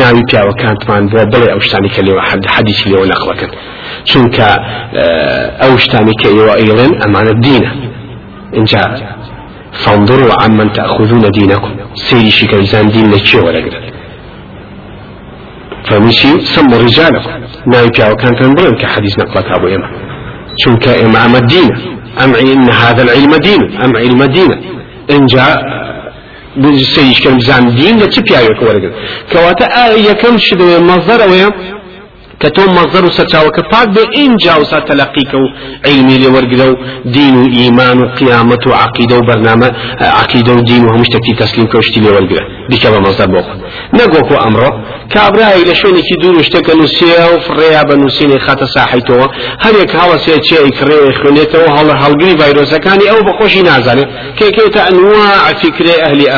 ناوي 0.00 0.22
بيا 0.32 0.42
وكانت 0.48 0.90
مان 0.90 1.06
بو 1.06 1.24
بلي 1.32 1.52
أوشتاني 1.52 1.88
كلي 1.88 2.22
حد 2.22 2.46
حديث 2.46 2.86
لي 2.88 2.94
ونقل 3.00 3.34
كان 3.40 3.50
چونك 4.10 4.36
أوشتاني 5.66 6.12
كي 6.22 6.38
وإيلن 6.48 7.02
أمان 7.02 7.28
الدين 7.28 7.64
إن 8.56 8.64
جاء 8.64 9.16
فانظروا 9.72 10.42
عمن 10.42 10.72
تأخذون 10.72 11.30
دينكم 11.30 11.72
سيري 11.94 12.30
شكايزان 12.30 12.88
دين 12.88 13.10
لكي 13.10 13.38
ولا 13.38 13.58
قدر 13.64 13.95
فمشي 15.88 16.40
سموا 16.54 16.78
رجالكم. 16.78 17.30
ناوي 17.72 17.90
بياو 17.96 18.16
كان 18.16 18.32
تنبرن 18.40 18.74
كحديث 18.80 19.18
نقلت 19.18 19.46
أبو 19.56 19.66
إما 19.66 19.88
چونك 20.60 20.88
إما 20.88 21.18
أم 21.26 21.36
الدين. 21.36 21.70
أم 22.22 22.34
إن 22.34 22.70
هذا 22.70 23.02
العلم 23.02 23.32
دين. 23.46 23.62
أم 23.84 23.96
علم 23.96 24.24
دين. 24.24 24.50
إن 25.10 25.26
جاء 25.26 25.76
سيش 26.94 27.20
كم 27.24 27.38
زان 27.40 27.74
دين 27.74 27.98
لا 27.98 28.06
تبيا 28.06 28.40
يك 28.40 28.62
ورقل 28.62 28.92
كواتا 29.32 29.66
آية 29.86 30.12
كم 30.12 30.38
شدوا 30.38 30.80
مصدر 30.80 31.30
ويا 31.30 31.48
كتوم 32.40 32.68
مصدر 32.78 33.08
سرچاوە 33.18 33.50
کە 33.56 33.62
پاک 33.72 33.88
بێ 33.94 34.04
اینجا 34.12 34.60
وسا 34.60 34.80
تەلقیکە 34.88 35.34
و 35.34 35.48
علمی 35.84 36.18
لێ 36.22 36.28
وەرگرە 36.34 36.66
و 36.72 36.76
دین 37.12 37.36
و 37.36 37.44
ئیمان 37.58 37.98
و 38.02 38.06
قیامەت 38.18 38.66
و 38.66 38.70
عقیدە 38.84 39.12
و 39.12 39.26
بەرنامە 39.28 39.68
عقیدە 40.22 40.50
و 40.50 40.60
دین 40.60 40.84
و 40.84 40.88
هەموو 40.92 41.04
شتێکی 41.04 41.34
تەسلیم 41.42 41.66
کەشتی 41.72 42.00
لێ 42.04 42.10
وەرگرە 42.16 42.44
دیکە 42.70 42.88
بە 42.92 42.98
مەزدەر 43.06 43.28
بۆ 43.32 43.40
نەگۆکو 43.98 44.36
ئەمڕۆ. 44.44 44.70
کابرایی 45.14 45.64
لە 45.70 45.74
شوێنێکی 45.80 46.16
دوور 46.22 46.42
شتێکە 46.48 46.72
نووسێ 46.80 47.12
و 47.32 47.36
فڕێیا 47.46 47.82
بە 47.88 47.94
نووسینی 48.02 48.38
خاتە 48.46 48.66
ساحیتەوە. 48.74 49.26
هەرێک 49.64 49.90
هەڵەسێ 50.00 50.34
چێ 50.46 50.58
کڕێ 50.78 51.00
خوێنێتەوە 51.18 51.68
هەڵە 51.76 51.94
هەڵگری 52.02 52.34
ڤایرۆسەکانی 52.40 53.06
ئەو 53.10 53.20
بەخۆشی 53.28 53.62
نازانێت 53.68 54.08
کێکێتە 54.38 54.80
ئەنواع 54.86 55.52
فکرێ 55.62 55.94
ئەهلی 56.04 56.28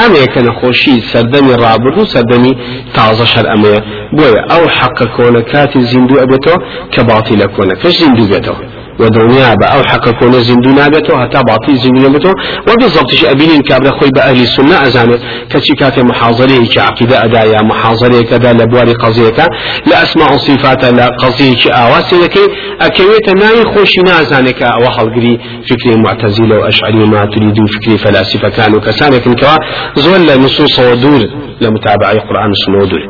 نایزانێت 0.00 0.30
کە 0.34 0.40
نەخۆشی 0.48 0.96
سەردەمی 1.10 1.54
ڕابرد 1.62 1.96
و 1.98 2.04
سەردەمی 2.14 2.54
تازە 2.96 3.26
شەر 3.32 3.46
ئەمەیە 3.52 3.80
بۆیە 4.16 4.40
ئەو 4.50 4.64
حەقە 4.78 5.06
کۆنە 5.16 5.42
کاتی 5.52 5.80
زیندوو 5.90 6.20
ئەبێتەوە 6.22 6.58
کە 6.92 7.00
باتی 7.08 7.36
لە 7.42 7.46
کۆنەکەش 7.54 7.94
زیندوو 8.00 8.30
بێتەوە. 8.32 8.58
ودنيا 9.00 9.54
بأو 9.54 9.82
حق 9.82 10.10
كون 10.10 10.32
زندو 10.32 10.70
نابته 10.70 11.20
حتى 11.22 11.40
باطل 11.48 11.76
زندو 11.76 12.00
نابته 12.00 12.32
وبالضبط 12.68 13.10
شيء 13.10 13.30
أبين 13.30 13.62
كابل 13.62 13.90
خوي 13.98 14.10
بأهل 14.14 14.40
السنة 14.42 14.82
أزانه 14.86 15.18
كشي 15.50 15.74
كات 15.74 15.98
محاضرة 15.98 16.66
كعقيدة 16.74 17.24
أدايا 17.24 17.62
محاضرة 17.62 18.22
كذا 18.22 18.52
لبوار 18.52 18.92
قضية 18.92 19.38
لأسماء 19.86 20.36
صفات 20.36 20.84
لا 20.84 21.06
قضية 21.22 21.54
كأواسي 21.64 22.16
لكي. 22.22 22.46
أكيويت 22.80 23.28
ناي 23.28 23.64
خوشي 23.74 24.00
نازانك 24.00 24.60
وحلقري 24.82 25.38
فكري 25.68 25.94
معتزلة 26.04 26.58
وأشعري 26.58 27.04
ما 27.06 27.24
تريدون 27.24 27.66
فكري 27.66 27.98
فلاسفة 27.98 28.48
كانوا 28.48 28.80
كسانك 28.80 29.24
كوا 29.40 29.56
زول 29.96 30.40
نصوص 30.44 30.78
ودور. 30.78 31.43
لمتابعة 31.60 32.12
القرآن 32.12 32.48
والسنة 32.48 32.78
ودور 32.82 33.02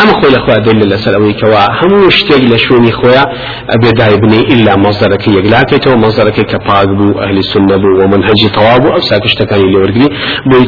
أما 0.00 0.12
خوي 0.20 0.30
الأخوة 0.30 0.56
دل 0.56 0.88
لسأل 0.88 1.40
كوا 1.40 1.66
هم 1.82 2.06
مشتاق 2.06 2.40
لشوني 2.40 2.92
خويا 2.92 3.24
أبي 3.70 3.90
دايبني 3.90 4.40
مصدر 4.76 4.78
مصدرك 4.78 5.28
يقلاكيتو 5.28 5.96
مصدرك 5.96 6.34
كباق 6.34 6.84
بو 6.84 7.20
أهل 7.20 7.38
السنة 7.38 7.76
بو 7.76 8.04
ومنهج 8.04 8.48
طواب 8.54 8.86
أو 8.86 9.00
ساكش 9.00 9.34
تكاني 9.34 9.62
اللي 9.62 9.78
ورقلي 9.78 10.08
بو 10.46 10.64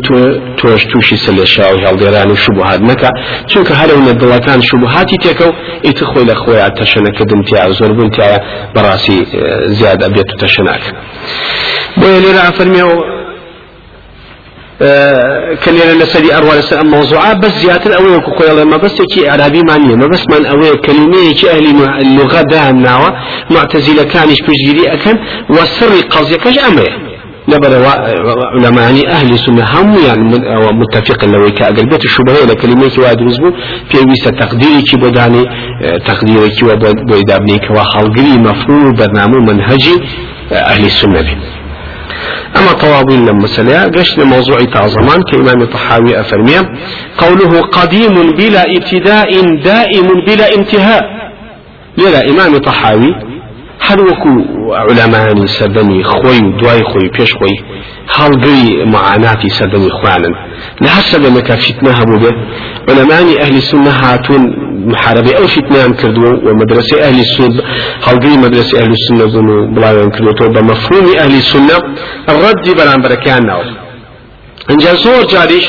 توش 0.57 0.85
توشي 0.85 1.16
سلشاو 1.16 1.77
هالديران 1.87 2.31
وشبهات 2.31 2.81
نكا 2.81 3.11
چونك 3.46 3.72
هلا 3.72 3.96
من 3.96 4.09
الدلاتان 4.09 4.62
شبهاتي 4.62 5.16
تيكو 5.16 5.53
اتخوي 5.87 6.25
لأخويا 6.25 6.68
تشنك 6.68 7.22
دمتيا 7.22 7.70
زور 7.70 7.92
بنتيا 7.92 8.38
براسي 8.75 9.27
زيادة 9.66 10.09
بيتو 10.09 10.37
تشناك 10.37 10.83
بو 11.96 12.07
يلي 12.07 12.31
رأى 12.38 12.53
فرميو 12.53 13.12
وكوكويا 18.16 18.64
ما 18.64 18.76
بس 18.76 19.02
كي 19.14 19.28
عربي 19.28 19.60
مانية 19.68 19.94
ما 19.96 20.06
بس 20.06 20.24
من 20.30 20.46
أوي 20.46 20.76
كلمة 20.76 21.32
كي 21.40 21.50
أهل 21.50 21.66
اللغة 22.00 22.42
ده 22.42 22.70
الناوى 22.70 23.12
معتزلة 23.50 24.02
كان 24.02 24.28
إيش 24.28 24.40
بيجري 24.42 24.92
أكن 24.92 25.18
وسر 25.50 26.06
قضية 26.10 26.36
كاش 26.36 26.58
أمر 26.58 27.12
لبر 27.48 27.86
علماء 28.54 28.84
يعني 28.84 29.08
أهل 29.10 29.32
السنة 29.32 29.64
هم 29.80 29.94
يعني 30.06 30.22
متفق 30.72 31.24
لو 31.24 31.50
كأجل 31.54 31.86
بيت 31.88 32.04
الشبهة 32.04 32.44
لكلمة 32.44 32.88
كي 32.88 33.00
واحد 33.00 33.22
رزبو 33.22 33.50
في 33.90 33.98
ويسا 33.98 34.30
تقديري 34.30 34.82
كي 34.82 34.96
بداني 34.96 35.44
تقديري 36.06 36.48
كي 36.48 36.64
وبيدابني 36.64 37.58
كوا 37.58 37.82
خلقري 37.82 38.38
مفهوم 38.38 38.92
برنامج 38.92 39.50
منهجي 39.50 39.94
أهل 40.52 40.84
السنة 40.84 41.20
به 41.20 41.36
أما 42.57 42.72
طوابين 42.72 43.27
لما 43.27 43.46
سليا 43.46 43.85
قشت 43.85 44.18
موضوع 44.20 44.64
تعظمان 44.75 45.22
كإمام 45.22 45.62
الطحاوي 45.62 46.20
أفرمي 46.20 46.59
قوله 47.18 47.61
قديم 47.61 48.31
بلا 48.38 48.64
ابتداء 48.77 49.40
دائم 49.55 50.07
بلا 50.27 50.55
انتهاء. 50.55 51.03
لذا 51.98 52.31
إمام 52.31 52.59
هل 53.86 54.00
وكو 54.00 54.32
علماني 54.74 55.46
سدني 55.46 56.04
خوي 56.04 56.40
دواي 56.40 56.82
خوي 56.82 57.08
بيش 57.18 57.34
خوي 57.34 57.56
هەڵگری 58.16 58.84
معاناتی 58.94 59.50
سەردەمی 59.58 59.90
خوانن 59.98 60.34
لە 60.82 60.88
هەر 60.96 61.04
سەبەمەکە 61.12 61.54
فتنە 61.64 61.92
هەبوو 61.98 62.18
بێت 62.22 62.38
علەمانی 62.90 63.34
ئەهلی 63.40 63.62
سنە 63.70 63.92
هاتوون 64.02 64.42
محاربة 64.92 65.32
أو 65.38 65.46
فتنان 65.46 65.92
كردو 66.00 66.28
ومدرسة 66.46 66.96
أهل 67.08 67.18
السنة 67.26 67.62
هلقي 68.06 68.36
مدرسة 68.44 68.74
أهل 68.82 68.92
السنة 68.98 69.24
بنو 69.32 69.74
بلايان 69.74 70.10
كردو 70.10 70.48
بمفهوم 70.54 71.06
أهل 71.22 71.34
السنة 71.42 71.76
الرد 72.32 72.64
بلان 72.78 73.00
بركان 73.02 73.46
ناو. 73.46 73.62
انجا 74.70 74.94
زور 74.94 75.24
جاريش 75.32 75.66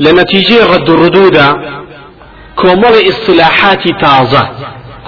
لنتيجة 0.00 0.74
رد 0.74 0.90
الردود 0.90 1.38
كومل 2.56 2.94
اصطلاحات 3.10 3.82
تازة 4.02 4.42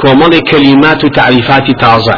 كومل 0.01 0.41
كلمات 0.51 1.05
وتعريفات 1.05 1.71
تازة. 1.81 2.15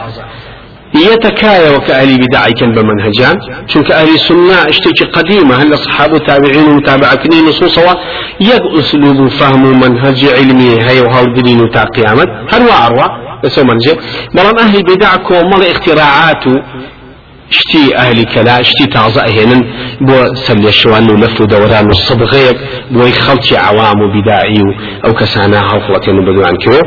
يتكايا 0.94 1.76
وكأهل 1.76 2.18
بدع 2.18 2.44
كان 2.58 2.70
بمنهجان. 2.74 3.36
شنك 3.66 3.90
أهل 3.92 4.08
السنة 4.08 4.68
اشتكي 4.68 5.04
قديمة. 5.04 5.54
هل 5.54 5.72
الصحابة 5.72 6.18
تابعين 6.18 6.66
ومتابعة 6.68 7.22
نصوصا 7.48 7.94
يد 8.40 8.64
أسلوب 8.78 9.28
فهم 9.28 9.80
منهج 9.80 10.24
علمي. 10.24 10.72
هي 10.88 11.00
وهالدين 11.00 11.60
وتا 11.60 11.84
قيامت 11.84 12.28
هل 12.52 12.62
وعروة 12.68 13.26
بس 13.44 13.58
منهج 13.58 13.98
بلان 14.34 14.58
أهل 14.58 14.82
بدع 14.82 15.16
كومال 15.16 15.62
اختراعات 15.66 16.44
شتي 17.50 17.96
أهل 17.96 18.24
كلا 18.24 18.62
شتي 18.62 18.86
تعزى 18.86 19.20
هنا 19.20 19.62
بو 20.00 20.34
سل 20.34 20.66
الشوان 20.66 21.10
ولف 21.10 21.42
دوران 21.42 21.90
الصبغيك 21.90 22.56
بو 22.90 23.10
خلطي 23.10 23.56
عوام 23.56 24.00
وبداعي 24.02 24.60
أو 25.04 25.12
كسانا 25.14 25.60
هوفلتين 25.60 26.14
بدو 26.24 26.44
عن 26.44 26.56
كوي 26.64 26.80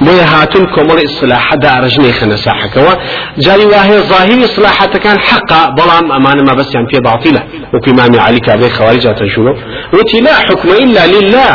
بو 0.00 0.10
هاتون 0.10 0.66
كمال 0.66 1.04
إصلاح 1.04 1.54
دا 1.54 1.74
رجني 1.74 2.12
خنا 2.12 2.36
ساحة 2.36 2.68
كوا 2.68 2.94
جاري 3.38 3.64
واهي 3.64 3.98
ظاهري 4.00 4.44
إصلاحات 4.44 4.96
كان 4.96 5.18
حقا 5.18 5.70
بلام 5.70 6.12
أمان 6.12 6.44
ما 6.44 6.54
بس 6.54 6.74
يعني 6.74 6.86
في 6.92 7.00
باطلة 7.00 7.42
وكمام 7.74 8.20
علي 8.20 8.40
كابي 8.40 8.70
خوارج 8.70 9.14
تنشوله 9.14 9.54
وتي 9.92 10.20
لا 10.20 10.34
حكم 10.34 10.68
إلا 10.68 11.06
لله 11.06 11.54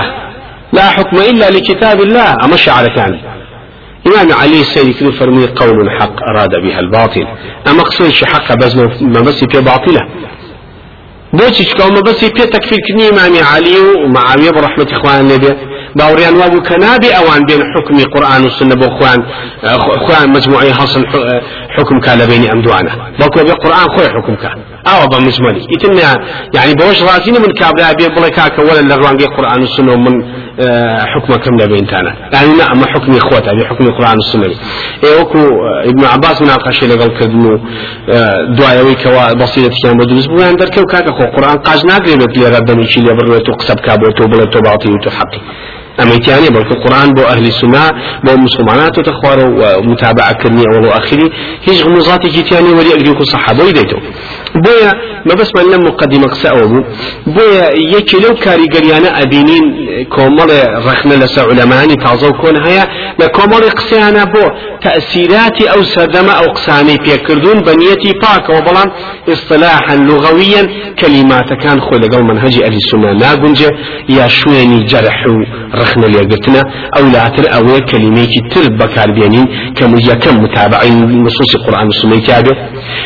لا 0.74 0.90
حكم 0.90 1.18
إلا 1.18 1.50
لكتاب 1.50 2.02
الله 2.02 2.36
أما 2.44 2.54
الشعر 2.54 2.88
كان 2.96 3.20
إمام 4.08 4.34
علي 4.34 4.60
السيد 4.62 4.96
كذو 4.98 5.12
فرمي 5.12 5.46
قول 5.48 5.90
حق 6.00 6.16
أراد 6.30 6.54
بها 6.64 6.80
الباطل. 6.80 7.28
أما 7.68 7.84
قصيش 7.84 8.24
حق 8.24 8.54
بس 8.56 8.76
ما 9.02 9.22
بس 9.22 9.44
في 9.52 9.62
باطلة. 9.62 10.02
بۆچی 11.40 11.64
چکەمە 11.70 12.02
بەسی 12.08 12.30
پێ 12.36 12.46
تەکفیرکردنی 12.56 13.06
ئمامی 13.12 13.42
علی 13.54 13.78
و 13.80 14.08
معاویە 14.16 14.52
بە 14.56 14.60
ڕحمەتی 14.66 14.96
خوان 15.02 15.28
لێبێ 15.30 15.52
باوریان 16.00 16.36
وابوو 16.38 16.66
کە 16.68 16.76
نابێ 16.84 17.10
ئەوان 17.18 17.42
بێن 17.48 17.62
حکمی 17.74 18.06
قورآن 18.14 18.44
و 18.46 18.50
سنە 18.58 18.76
بۆ 18.82 18.88
خوان 18.98 19.20
خوان 20.06 20.28
لە 22.20 22.26
بینی 22.32 22.48
ئەم 22.52 22.62
دوانە 22.66 22.94
بەڵکو 23.20 23.40
بێ 23.48 23.56
قورآن 23.64 23.88
خۆی 23.94 24.10
حکم 24.16 24.36
کا 24.44 24.52
ئەوە 24.88 25.06
بە 25.12 25.18
مجمەلی 25.28 25.64
ئیتر 25.72 25.92
یعنی 26.58 26.74
بەوەش 26.80 27.00
ڕازی 27.08 27.32
من 27.46 27.54
کابرا 27.62 27.92
بێ 28.00 28.08
بڵێ 28.16 28.30
کاکە 28.38 28.62
وەرە 28.68 28.84
لە 28.90 28.96
ڕوانگەی 29.02 29.30
قورآن 29.36 29.62
و 29.64 29.68
سنە 29.76 29.96
من 30.06 30.16
حكمكم 31.14 31.56
لبينتانا 31.56 32.14
يعني 32.34 32.56
لا 32.58 32.72
أما 32.74 32.86
حكم 32.88 33.16
إخوة 33.16 33.52
أبي 33.52 33.66
حكم 33.66 33.84
القرآن 33.84 34.16
والسنة 34.16 34.56
إيوكو 35.04 35.40
ابن 35.90 36.06
عباس 36.06 36.42
من 36.42 36.48
مناقشة 36.48 36.88
لقل 36.88 37.20
كدنو 37.20 37.60
دعاوي 38.58 38.96
كوا 39.04 39.34
بسيطة 39.34 39.76
كان 39.84 39.98
بدرس 39.98 40.26
بو 40.26 40.42
عند 40.42 40.62
الكو 40.62 40.86
كاكا 40.86 41.12
خو 41.12 41.26
قرآن 41.36 41.58
قاج 41.58 41.86
ناقري 41.86 42.16
بك 42.16 42.38
لردني 42.38 42.86
شي 42.92 43.00
لبرنتو 43.00 43.54
قسب 43.54 43.80
كابو 43.80 44.12
تو 44.12 44.28
بلا 44.28 44.46
تو 44.46 44.60
باطي 44.62 44.90
تاني 45.98 46.50
بل 46.50 46.58
القرآن 46.58 47.10
بو 47.14 47.22
أهل 47.22 47.46
السنة 47.46 47.90
بو 48.24 48.36
مسلمانات 48.36 49.00
تخوار 49.00 49.40
ومتابعة 49.78 50.34
كرني 50.34 50.64
أول 50.74 50.86
وآخري 50.88 51.30
هيج 51.64 51.84
غموزاتي 51.84 52.30
كتاني 52.30 52.70
ولي 52.70 52.96
أجريكو 52.96 53.24
صحابة 53.24 53.64
ويديتو. 53.64 53.98
بويا 54.56 54.92
ما 55.26 55.34
بس 55.34 55.52
من 55.56 55.72
لم 55.72 55.82
مقدمة 55.88 56.28
قسأوه 56.28 56.86
بويا 57.28 57.70
يكي 57.98 58.18
لو 58.18 58.36
كاري 58.36 58.66
قريانا 58.68 59.22
أبينين 59.22 59.64
كومال 60.10 60.50
رخنا 60.88 61.14
لسا 61.14 61.42
علماني 61.42 61.96
تعظو 61.96 62.32
كون 62.32 62.68
هيا. 62.68 62.88
تأثيرات 64.82 65.62
أو 65.62 65.84
سردما 65.84 66.32
أو 66.32 66.46
قساني 66.46 66.98
بيكردون 66.98 67.60
بنيتي 67.60 68.12
باك 68.22 68.50
وبلان 68.50 68.92
اصطلاحا 69.30 69.96
لغويا 69.96 70.70
كلمات 71.00 71.54
كان 71.64 71.82
خو 71.82 71.96
لقل 71.96 72.24
منهج 72.24 72.64
أهل 72.64 72.74
السنة 72.74 73.12
لا 73.12 73.32
قنجة 73.32 73.72
يا 74.10 74.28
شويني 74.28 74.84
جرحو 74.84 75.36
رخنا 75.76 75.91
ليقتنا 75.98 76.62
أو 76.98 77.04
لا 77.14 77.30
تر 77.36 77.46
أو 77.58 77.80
كلمة 77.92 78.34
تر 78.52 78.66
بكار 78.80 79.12
بيانين 79.12 79.46
كم 79.76 79.94
متابعين 80.44 81.24
نصوص 81.26 81.56
القرآن 81.56 81.86
والسنة 81.86 82.20
تابع 82.28 82.56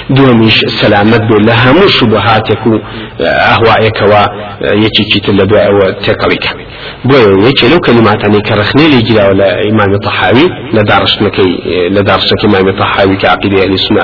دوميش 0.09 0.61
سلامت 0.81 1.21
بۆ 1.29 1.37
لە 1.47 1.53
هەموو 1.63 1.87
شوبهاتێک 1.97 2.61
و 2.67 2.73
ئەهوایەکەوە 3.19 4.21
یەکێکی 4.85 5.19
تر 5.25 5.33
لە 5.39 5.45
دوای 5.49 5.65
ئەوە 5.67 5.87
تێکەڵیکە 6.03 6.51
بۆیە 7.09 7.31
یەکێ 7.47 7.65
لەو 7.71 7.79
کەلیماتانی 7.85 8.41
کە 8.47 8.53
ڕخنێ 8.59 8.85
لێ 8.93 8.99
گیراوە 9.07 9.33
لە 9.41 9.47
ئیمامی 9.65 9.99
تەحاوی 10.05 10.47
لە 10.75 10.81
داڕشتەکەی 10.89 11.51
لە 11.95 12.01
داڕشتەکەی 12.09 12.45
ئیمامی 12.47 12.73
تەحاوی 12.81 13.17
کە 13.21 13.27
عقیدەی 13.35 13.59
ئەهلی 13.61 13.79
سنە 13.85 13.99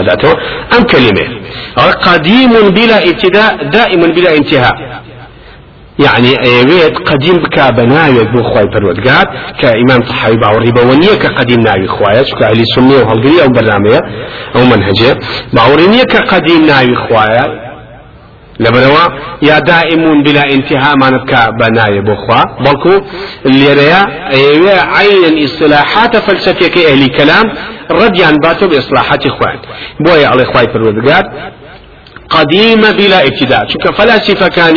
بلا 2.77 2.97
ابتداء 3.09 3.49
دائم 3.75 4.01
بلا 4.15 4.29
انتهاء. 4.39 4.75
يعني 5.99 6.35
ايويت 6.45 6.97
قديم 6.97 7.35
بك 7.35 7.73
بناوي 7.73 8.23
بو 8.23 8.43
خواي 8.43 8.63
پروردگار 8.65 9.25
كإمام 9.61 10.01
طحاوي 10.01 10.37
باوري 10.37 10.71
بونية 10.71 11.15
كقديم 11.15 11.59
ناوي 11.59 11.87
خوايا 11.87 12.23
شو 12.23 12.35
كأهل 12.35 12.59
السنة 12.59 12.95
وهالقرية 12.95 13.43
أو 13.43 13.47
برنامج 13.47 13.93
أو 14.55 14.65
منهجة 14.65 15.19
باورينية 15.53 16.03
كقديم 16.03 16.65
ناوي 16.65 16.95
خوايا 16.95 17.71
لبروا 18.59 19.07
يا 19.41 19.59
دائم 19.59 20.23
بلا 20.23 20.43
انتهاء 20.53 20.95
ما 21.01 21.09
نبكى 21.09 21.47
بناي 21.59 22.01
بخوا 22.01 22.43
بلكو 22.59 23.05
اللي 23.45 23.73
ريا 23.73 24.01
عين 24.95 25.43
اصطلاحات 25.43 26.17
فلسفية 26.17 26.87
أهل 26.93 27.07
كلام 27.07 27.51
رديان 27.91 28.37
باتو 28.43 28.67
بإصلاحات 28.67 29.25
إخوان 29.25 29.59
بويا 29.99 30.27
على 30.27 30.43
إخوان 30.43 30.65
پروردگار 30.73 31.23
قديمة 32.29 32.91
بلا 32.91 33.27
ابتداء 33.27 33.67
شو 33.67 33.91
فلاسفة 33.91 34.47
كان 34.47 34.75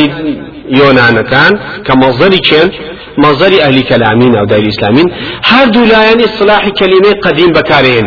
يونان 0.69 1.21
كان 1.21 1.53
كمصدر 1.87 2.37
كان 2.51 2.71
مصدر 3.19 3.63
أهل 3.63 3.81
كلامين 3.83 4.37
أو 4.37 4.45
دائر 4.45 4.63
الإسلامين 4.63 5.07
هر 5.45 5.69
دولايان 5.69 6.21
إصلاح 6.21 6.69
كلمة 6.69 7.13
قديم 7.23 7.53
بكارين 7.53 8.07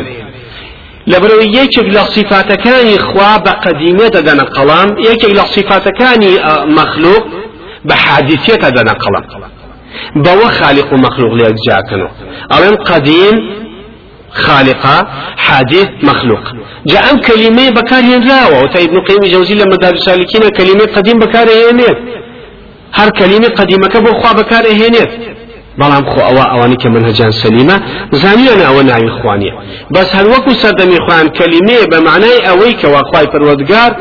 لبرو 1.07 1.39
يكيك 1.39 1.85
لصفات 1.95 2.51
كان 2.65 2.87
إخوة 2.95 3.37
بقديمة 3.37 4.07
دنا 4.07 4.43
قلام 4.43 4.87
يكيك 4.99 5.31
لصفات 5.39 5.89
كان 5.89 6.21
مخلوق 6.79 7.23
بحادثية 7.85 8.69
دنا 8.69 8.93
قلام 8.93 9.23
بوا 10.15 10.47
خالق 10.47 10.93
ومخلوق 10.93 11.33
ليك 11.33 11.55
جاكنو 11.69 12.07
ألم 12.55 12.75
قديم 12.75 13.35
خالقة 14.31 15.07
حادث 15.37 15.89
مخلوق. 16.03 16.43
جاء 16.87 17.15
كلمة 17.27 17.69
بكارين 17.69 18.29
راوة 18.29 18.63
وتا 18.63 18.79
ابن 18.83 18.97
قيم 19.07 19.31
جوزي 19.33 19.55
لما 19.55 19.75
دار 19.81 19.95
سالكين 19.97 20.49
كلمة 20.49 20.85
قديم 20.95 21.19
بكارين 21.19 21.79
هر 22.93 23.09
كلمة 23.09 23.47
قديمة 23.47 23.87
كبو 23.87 24.11
خوا 24.19 24.33
بكارين 24.33 24.95
بەڵام 25.81 26.05
خۆ 26.11 26.21
ئەوە 26.27 26.43
ئەوانی 26.51 26.77
کە 26.81 26.87
منهجان 26.95 27.31
سەلیمە 27.41 27.77
زانیان 28.21 28.59
ئەوە 28.67 28.81
ناوی 28.89 29.11
خوانیە. 29.17 29.53
بەس 29.95 30.09
هەر 30.17 30.25
وەکو 30.33 30.51
سەردەمی 30.61 30.99
خوان 31.05 31.27
معنای 32.09 32.37
ئەوەی 32.47 32.73
کە 32.81 32.87
واخوای 32.93 33.27
پەروەردگار 33.33 33.91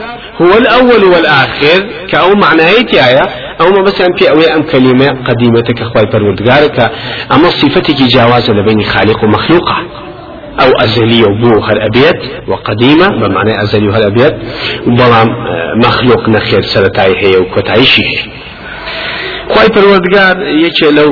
هو 0.40 0.53
الأول 0.62 1.05
والآخر 1.05 1.81
كأو 2.11 2.31
معنايتي 2.35 2.96
آية 3.09 3.27
أو 3.61 3.70
ما 3.75 3.83
بس 3.83 4.01
أم 4.01 4.16
في 4.18 4.31
أوي 4.31 4.55
أم 4.55 4.62
كلمة 4.62 5.09
قديمة 5.29 5.61
كخواي 5.79 6.07
پروردگار 6.12 6.62
أما 7.35 7.49
صفتك 7.61 8.03
جواز 8.03 8.51
بين 8.51 8.83
خالق 8.83 9.25
ومخلوقه 9.25 9.77
أو 10.61 10.70
أزلية 10.85 11.25
وبو 11.25 11.64
هل 11.64 11.79
أبيت 11.81 12.20
وقديمة 12.49 13.09
بمعنى 13.09 13.62
أزلي 13.62 13.88
وهل 13.88 14.03
أبيت 14.03 14.35
بلام 14.87 15.29
مخلوق 15.85 16.29
نخير 16.29 16.62
سرتاي 16.62 17.12
هي 17.22 17.37
وكتعيشي 17.37 18.03
خواي 19.57 19.69
پروردگار 19.69 20.37
يكي 20.64 20.90
لو 20.90 21.11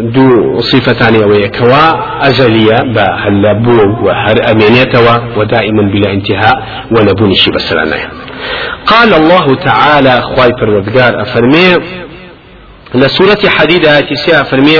دو 0.00 0.58
صفتان 0.58 1.24
ويكوا 1.24 2.28
أزلية 2.28 2.78
بهل 2.94 3.54
بو 3.64 4.06
وهر 4.06 4.50
أمينيتوا 4.50 5.36
ودائما 5.36 5.82
بلا 5.92 6.12
انتهاء 6.12 6.56
ونبوني 6.90 7.34
شي 7.34 7.50
بسرانا 7.50 7.96
قال 8.86 9.14
الله 9.14 9.54
تعالى 9.54 10.20
خواي 10.20 10.48
پروردگار 10.48 11.22
أفرمي 11.22 11.76
لسورة 12.94 13.48
حديد 13.48 13.84
سيا 14.14 14.40
أفرمي 14.40 14.78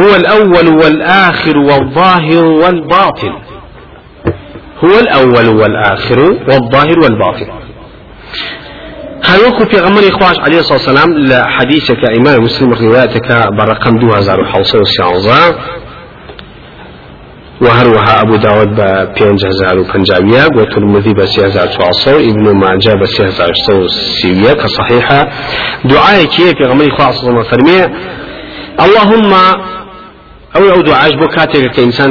هو 0.00 0.16
الأول 0.16 0.68
والآخر 0.68 1.58
والظاهر 1.58 2.44
والباطن. 2.44 3.32
هو 4.84 4.98
الأول 5.00 5.48
والآخر 5.48 6.20
والظاهر 6.20 6.98
والباطن. 7.02 7.59
هل 9.24 9.68
في 9.70 9.78
غمر 9.78 10.08
إخواش 10.08 10.38
عليه 10.40 10.58
الصلاة 10.58 10.78
والسلام 10.78 11.10
لحديثك 11.18 11.98
إمام 12.18 12.42
مسلم 12.42 12.72
روايتك 12.72 13.28
برقم 13.58 13.98
دو 13.98 14.12
هزار 14.12 14.40
وحوصة 14.40 14.78
وسيانزا 14.78 15.58
وهروها 17.60 18.20
أبو 18.22 18.36
داود 18.36 18.68
ببينج 18.68 19.46
هزار 19.46 19.78
وبنجابية 19.78 20.44
وترمذي 20.56 21.14
بسي 21.14 21.46
هزار 21.46 21.68
وعصر 21.80 22.16
ابن 22.16 22.56
ماجه 22.56 22.94
بسي 23.02 23.28
هزار 23.28 23.52
سيوية 24.22 24.52
كصحيحة 24.52 25.28
دعاء 25.84 26.24
كي 26.24 26.54
في 26.56 26.64
غمر 26.64 26.86
إخواش 26.94 27.14
صلى 27.14 27.30
الله 27.30 27.44
عليه 27.52 27.62
وسلم 27.62 27.94
اللهم 28.80 29.32
أو 30.56 30.62
أو 30.70 30.80
دعاء 30.80 31.16
بو 31.16 31.26
كاتك 31.26 31.70
كإنسان 31.70 32.08